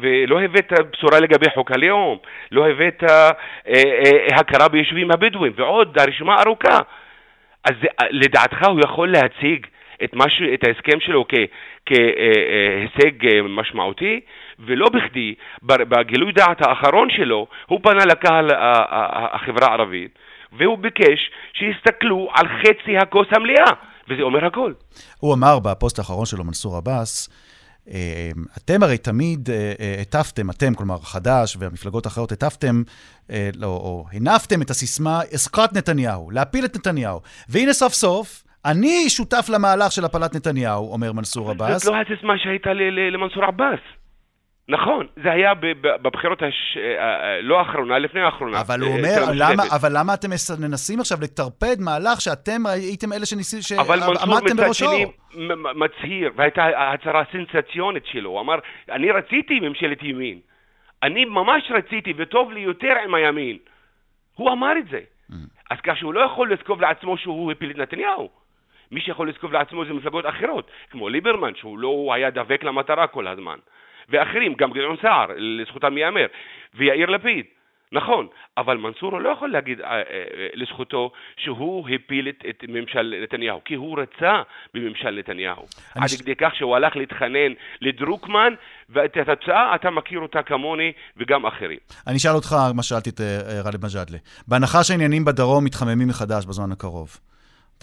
ולא 0.00 0.40
הבאת 0.40 0.72
בשורה 0.92 1.20
לגבי 1.20 1.46
חוק 1.54 1.72
הלאום, 1.72 2.18
לא 2.52 2.68
הבאת 2.68 3.04
אה, 3.10 3.30
אה, 3.68 4.36
הכרה 4.40 4.68
ביישובים 4.68 5.10
הבדואים, 5.10 5.52
ועוד, 5.56 5.98
הרשימה 5.98 6.42
ארוכה. 6.42 6.78
אז 7.64 7.74
לדעתך 8.10 8.66
הוא 8.66 8.80
יכול 8.84 9.08
להציג 9.08 9.66
את, 10.04 10.14
מש... 10.14 10.42
את 10.54 10.64
ההסכם 10.64 11.00
שלו 11.00 11.24
כ... 11.28 11.34
כהישג 11.86 13.26
אה, 13.26 13.42
משמעותי, 13.42 14.20
ולא 14.58 14.88
בכדי, 14.88 15.34
בגילוי 15.62 16.32
דעת 16.32 16.62
האחרון 16.62 17.08
שלו, 17.10 17.46
הוא 17.66 17.80
פנה 17.82 18.04
לקהל 18.04 18.50
החברה 19.34 19.68
הערבית, 19.68 20.18
והוא 20.58 20.78
ביקש 20.78 21.30
שיסתכלו 21.52 22.30
על 22.34 22.46
חצי 22.48 22.96
הכוס 22.96 23.26
המלאה, 23.30 23.70
וזה 24.08 24.22
אומר 24.22 24.44
הכל. 24.44 24.72
הוא 25.18 25.34
אמר 25.34 25.58
בפוסט 25.58 25.98
האחרון 25.98 26.26
שלו, 26.26 26.44
מנסור 26.44 26.76
עבאס, 26.76 27.28
אה, 27.90 28.30
אתם 28.56 28.82
הרי 28.82 28.98
תמיד 28.98 29.50
אה, 29.50 29.96
הטפתם, 30.00 30.50
אתם, 30.50 30.74
כלומר 30.74 30.98
חד"ש 30.98 31.56
והמפלגות 31.58 32.06
האחרות, 32.06 32.32
הטפתם, 32.32 32.82
לא, 33.56 33.66
או 33.66 34.04
הנפתם 34.12 34.62
את 34.62 34.70
הסיסמה, 34.70 35.20
עסקת 35.30 35.72
נתניהו, 35.72 36.30
להפיל 36.30 36.64
את 36.64 36.76
נתניהו. 36.76 37.20
והנה 37.48 37.72
סוף 37.72 37.92
סוף, 37.92 38.44
אני 38.64 39.08
שותף 39.08 39.46
למהלך 39.54 39.92
של 39.92 40.04
הפלת 40.04 40.34
נתניהו, 40.34 40.92
אומר 40.92 41.12
מנסור 41.12 41.50
עבאס. 41.50 41.84
זאת 41.84 41.94
לא 41.94 42.00
הסיסמה 42.00 42.38
שהייתה 42.38 42.70
למנסור 42.72 43.44
עבאס. 43.44 43.80
נכון, 44.68 45.06
זה 45.22 45.32
היה 45.32 45.54
בבחירות 46.02 46.42
הש... 46.42 46.76
אה, 46.76 46.82
אה, 46.82 47.40
לא 47.42 47.58
האחרונה, 47.58 47.98
לפני 47.98 48.20
האחרונה. 48.20 48.60
אבל 48.60 48.80
הוא 48.80 48.90
אה, 48.90 48.96
אומר, 48.96 49.32
למה, 49.34 49.62
אבל 49.76 49.98
למה 49.98 50.14
אתם 50.14 50.28
מנסים 50.60 51.00
עכשיו 51.00 51.18
לטרפד 51.22 51.76
מהלך 51.80 52.20
שאתם 52.20 52.66
הייתם 52.66 53.12
אלה 53.12 53.26
שניסים, 53.26 53.62
שעמדתם 53.62 53.86
בראשו? 53.96 54.22
אבל 54.24 54.40
מנסור 54.40 54.54
מצד 54.54 54.74
שני 54.74 55.06
מצהיר, 55.74 56.32
והייתה 56.36 56.64
הצהרה 56.92 57.22
סנסציונית 57.32 58.06
שלו, 58.06 58.30
הוא 58.30 58.40
אמר, 58.40 58.54
אני 58.90 59.10
רציתי 59.10 59.60
ממשלת 59.60 60.02
ימין. 60.02 60.38
אני 61.02 61.24
ממש 61.24 61.62
רציתי, 61.78 62.12
וטוב 62.16 62.52
לי 62.52 62.60
יותר 62.60 62.92
עם 63.04 63.14
הימין. 63.14 63.58
הוא 64.34 64.52
אמר 64.52 64.72
את 64.78 64.84
זה. 64.90 65.00
Mm. 65.30 65.34
אז 65.70 65.78
כך 65.84 65.96
שהוא 65.96 66.14
לא 66.14 66.20
יכול 66.20 66.52
לזקוב 66.52 66.80
לעצמו 66.80 67.18
שהוא 67.18 67.52
הפיל 67.52 67.70
את 67.70 67.76
נתניהו. 67.76 68.43
מי 68.94 69.00
שיכול 69.00 69.28
לזקוף 69.28 69.52
לעצמו 69.52 69.84
זה 69.84 69.92
מפלגות 69.92 70.26
אחרות, 70.26 70.70
כמו 70.90 71.08
ליברמן, 71.08 71.54
שהוא 71.54 71.78
לא 71.78 72.10
היה 72.14 72.30
דבק 72.30 72.64
למטרה 72.64 73.06
כל 73.06 73.26
הזמן, 73.26 73.58
ואחרים, 74.08 74.54
גם 74.54 74.70
גדעון 74.70 74.96
סער, 75.02 75.26
לזכותם 75.36 75.98
ייאמר, 75.98 76.26
ויאיר 76.74 77.10
לפיד. 77.10 77.46
נכון, 77.92 78.26
אבל 78.56 78.76
מנסור 78.76 79.20
לא 79.20 79.28
יכול 79.28 79.52
להגיד 79.52 79.80
אה, 79.80 79.86
אה, 79.90 80.00
אה, 80.00 80.46
לזכותו 80.54 81.12
שהוא 81.36 81.88
הפיל 81.94 82.28
את, 82.28 82.44
את 82.50 82.64
ממשל 82.68 83.14
נתניהו, 83.22 83.60
כי 83.64 83.74
הוא 83.74 83.98
רצה 84.00 84.42
בממשל 84.74 85.10
נתניהו. 85.10 85.66
עד 85.94 86.08
ש... 86.08 86.20
כדי 86.22 86.34
כך 86.36 86.54
שהוא 86.54 86.76
הלך 86.76 86.96
להתחנן 86.96 87.52
לדרוקמן, 87.80 88.52
ואת 88.90 89.16
התוצאה 89.16 89.74
אתה 89.74 89.90
מכיר 89.90 90.20
אותה 90.20 90.42
כמוני 90.42 90.92
וגם 91.16 91.46
אחרים. 91.46 91.78
אני 92.06 92.16
אשאל 92.16 92.34
אותך 92.34 92.52
מה 92.74 92.82
שאלתי 92.82 93.10
את 93.10 93.20
גאלב 93.64 93.84
מג'אדלה. 93.84 94.18
בהנחה 94.48 94.84
שהעניינים 94.84 95.24
בדרום 95.24 95.64
מתחממים 95.64 96.08
מחדש 96.08 96.46
בזמן 96.46 96.72
הקרוב, 96.72 97.18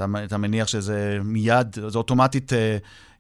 אתה, 0.06 0.24
אתה 0.24 0.38
מניח 0.38 0.68
שזה 0.68 1.18
מיד, 1.24 1.76
זה 1.88 1.98
אוטומטית 1.98 2.52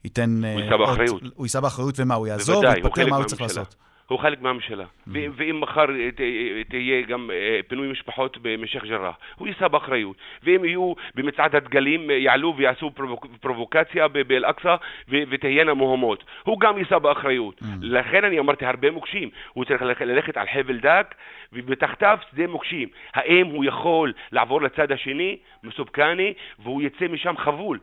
ייתן... 0.04 0.42
הוא 0.44 0.62
יישא 0.62 0.78
באחריות. 0.78 1.22
הוא 1.36 1.46
יישא 1.46 1.60
באחריות, 1.60 2.00
ומה, 2.00 2.16
הוא 2.16 2.28
יעזוב, 2.28 2.64
מה 3.10 3.16
הוא 3.16 3.26
צריך 3.26 3.42
לעשות? 3.42 3.76
הוא 4.12 4.20
חלק 4.20 4.42
מהממשלה. 4.42 4.84
Mm-hmm. 4.84 5.12
ואם 5.32 5.62
מחר 5.62 5.86
תהיה 6.70 7.02
גם 7.02 7.32
אה, 7.32 7.60
פינוי 7.68 7.88
משפחות 7.88 8.38
במשך 8.42 8.86
ג'רה, 8.86 9.12
הוא 9.36 9.48
יישא 9.48 9.68
באחריות. 9.68 10.16
ואם 10.44 10.66
יהיו 10.66 10.94
במצעד 11.16 11.56
הדגלים, 11.56 12.10
אה, 12.10 12.16
יעלו 12.16 12.54
ויעשו 12.58 12.92
פרובוקציה 13.42 14.08
באל-אקצא 14.08 14.76
ותהיינה 15.10 15.74
מהומות, 15.74 16.24
הוא 16.44 16.60
גם 16.60 16.78
יישא 16.78 16.98
באחריות. 16.98 17.60
Mm-hmm. 17.62 17.66
לכן 17.82 18.24
אני 18.24 18.40
אמרתי 18.40 18.66
הרבה 18.66 18.92
מוקשים. 18.92 19.30
הוא 19.54 19.66
צריך 19.66 19.82
ללכת 19.82 20.38
על 20.38 20.48
חבל 20.54 20.78
דק 20.78 21.16
ומתחתיו 21.54 22.18
שדה 22.32 22.48
מוקשים. 22.48 22.90
האם 23.14 23.46
הוא 23.46 23.66
יכול 23.66 24.14
לעבור 24.32 24.62
לצד 24.62 24.92
השני, 24.92 25.38
מסופקני, 25.64 26.34
והוא 26.60 26.82
יצא 26.82 27.08
משם 27.08 27.38
חבול? 27.38 27.80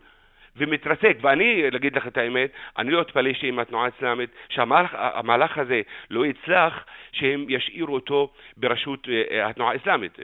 ומתרסק. 0.58 1.16
ואני, 1.22 1.70
להגיד 1.70 1.96
לך 1.96 2.06
את 2.06 2.16
האמת, 2.16 2.50
אני 2.78 2.90
לא 2.90 3.02
אתפלא 3.02 3.30
שאם 3.40 3.58
התנועה 3.58 3.84
האסלאמית, 3.84 4.30
שהמהלך 4.48 5.58
הזה 5.58 5.80
לא 6.10 6.26
יצלח, 6.26 6.74
שהם 7.12 7.46
ישאירו 7.48 7.94
אותו 7.94 8.30
בראשות 8.56 9.08
אה, 9.08 9.38
אה, 9.38 9.48
התנועה 9.48 9.72
האסלאמית. 9.72 10.18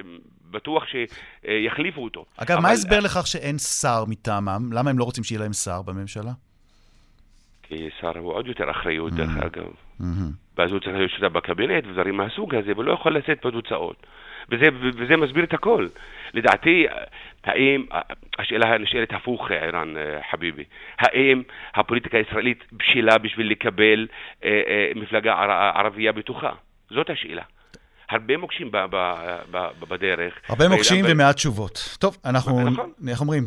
בטוח 0.50 0.84
שיחליפו 0.86 2.04
אותו. 2.04 2.24
אגב, 2.36 2.50
אבל... 2.50 2.62
מה 2.62 2.68
ההסבר 2.68 3.00
לכך 3.00 3.26
שאין 3.26 3.58
שר 3.58 4.04
מטעמם? 4.08 4.72
למה 4.72 4.90
הם 4.90 4.98
לא 4.98 5.04
רוצים 5.04 5.24
שיהיה 5.24 5.40
להם 5.40 5.52
שר 5.52 5.82
בממשלה? 5.82 6.32
כי 7.62 7.88
שר 8.00 8.18
הוא 8.18 8.32
עוד 8.32 8.46
יותר 8.46 8.70
אחריות, 8.70 9.12
דרך 9.12 9.36
mm-hmm. 9.36 9.46
אגב. 9.46 9.70
Mm-hmm. 10.00 10.04
ואז 10.56 10.70
הוא 10.70 10.80
צריך 10.80 10.96
להיות 10.96 11.10
שותף 11.10 11.32
בקבינט 11.32 11.86
ודברים 11.86 12.16
מהסוג 12.16 12.54
הזה, 12.54 12.72
ולא 12.76 12.92
יכול 12.92 13.18
לשאת 13.18 13.46
בתוצאות. 13.46 14.06
וזה, 14.48 14.66
וזה 14.96 15.16
מסביר 15.16 15.44
את 15.44 15.54
הכל. 15.54 15.88
לדעתי, 16.34 16.86
האם, 17.44 17.84
השאלה 18.38 18.78
נשאלת 18.78 19.12
הפוך, 19.12 19.50
ערן 19.50 19.96
אה, 19.96 20.20
חביבי, 20.30 20.64
האם 20.98 21.42
הפוליטיקה 21.74 22.18
הישראלית 22.18 22.64
בשלה 22.72 23.18
בשביל 23.18 23.50
לקבל 23.50 24.06
אה, 24.44 24.48
אה, 24.48 24.92
מפלגה 24.94 25.34
ערבייה 25.74 26.12
בתוכה? 26.12 26.50
זאת 26.90 27.10
השאלה. 27.10 27.42
הרבה 28.10 28.36
מוקשים 28.36 28.70
ב- 28.70 28.76
ב- 28.90 29.40
ב- 29.50 29.84
בדרך. 29.88 30.34
הרבה 30.48 30.68
מוקשים 30.68 31.04
ומעט 31.08 31.36
תשובות. 31.36 31.96
טוב, 31.98 32.16
אנחנו, 32.24 32.70
נכון. 32.70 32.92
איך 33.08 33.20
אומרים? 33.20 33.44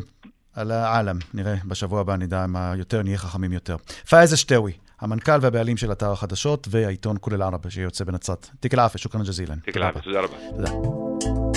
על 0.56 0.70
העלם, 0.70 1.16
נראה 1.34 1.54
בשבוע 1.68 2.00
הבא, 2.00 2.16
נדע 2.16 2.46
מה 2.48 2.72
יותר, 2.78 3.02
נהיה 3.02 3.18
חכמים 3.18 3.52
יותר. 3.52 3.76
פאיז 4.10 4.34
אשטאווי, 4.34 4.72
המנכ"ל 5.00 5.38
והבעלים 5.40 5.76
של 5.76 5.92
אתר 5.92 6.12
החדשות 6.12 6.68
והעיתון 6.70 7.16
כולל 7.20 7.42
אל-ערבה 7.42 7.70
שיוצא 7.70 8.04
בנצרת. 8.04 8.48
תיק 8.60 8.74
אל-עפה, 8.74 8.98
שוכרן 8.98 9.22
ג'זילן. 9.22 9.58
תיק 9.58 9.76
אל-עפה, 9.76 10.00
תודה 10.00 10.20
רבה. 10.20 10.36
תודה. 10.56 11.47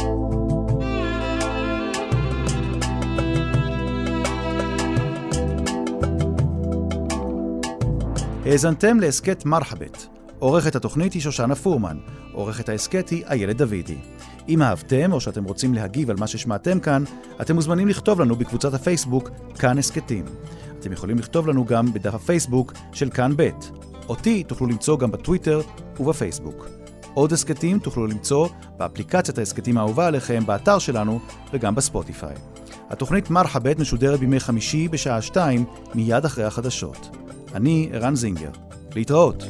האזנתם 8.46 9.00
להסכת 9.00 9.46
מרחבת. 9.46 10.08
עורכת 10.40 10.76
התוכנית 10.76 11.14
היא 11.14 11.22
שושנה 11.22 11.56
פורמן, 11.56 11.98
עורכת 12.34 12.70
ההסכת 12.70 13.10
היא 13.10 13.26
איילת 13.26 13.58
דוידי. 13.58 13.98
אם 14.50 14.62
אהבתם 14.62 15.14
או 15.14 15.22
שאתם 15.22 15.44
רוצים 15.44 15.74
להגיב 15.74 16.10
על 16.10 16.16
מה 16.20 16.28
ששמעתם 16.28 16.80
כאן, 16.80 17.04
אתם 17.42 17.56
מוזמנים 17.56 17.88
לכתוב 17.88 18.22
לנו 18.22 18.36
בקבוצת 18.36 18.74
הפייסבוק 18.74 19.30
כאן 19.60 19.78
הסכתים. 19.78 20.26
אתם 20.80 20.92
יכולים 20.92 21.20
לכתוב 21.20 21.48
לנו 21.48 21.66
גם 21.66 21.94
בדף 21.94 22.14
הפייסבוק 22.14 22.74
של 22.94 23.10
כאן 23.10 23.34
ב'. 23.36 23.50
אותי 24.10 24.44
תוכלו 24.44 24.68
למצוא 24.68 25.00
גם 25.00 25.12
בטוויטר 25.12 25.62
ובפייסבוק. 26.00 26.68
עוד 27.14 27.34
הסכתים 27.34 27.80
תוכלו 27.80 28.08
למצוא 28.08 28.48
באפליקציית 28.78 29.38
ההסכתים 29.38 29.78
האהובה 29.78 30.08
עליכם, 30.08 30.46
באתר 30.46 30.80
שלנו 30.80 31.20
וגם 31.54 31.76
בספוטיפיי. 31.76 32.36
התוכנית 32.90 33.30
מרחבת 33.30 33.80
משודרת 33.80 34.20
בימי 34.20 34.40
חמישי 34.40 34.88
בשעה 34.88 35.22
שתיים, 35.22 35.66
מיד 35.96 36.26
אחרי 36.26 36.44
החדשות. 36.44 37.18
אני 37.56 37.90
ערן 37.94 38.16
זינגר. 38.16 38.52
להתראות. 38.96 39.44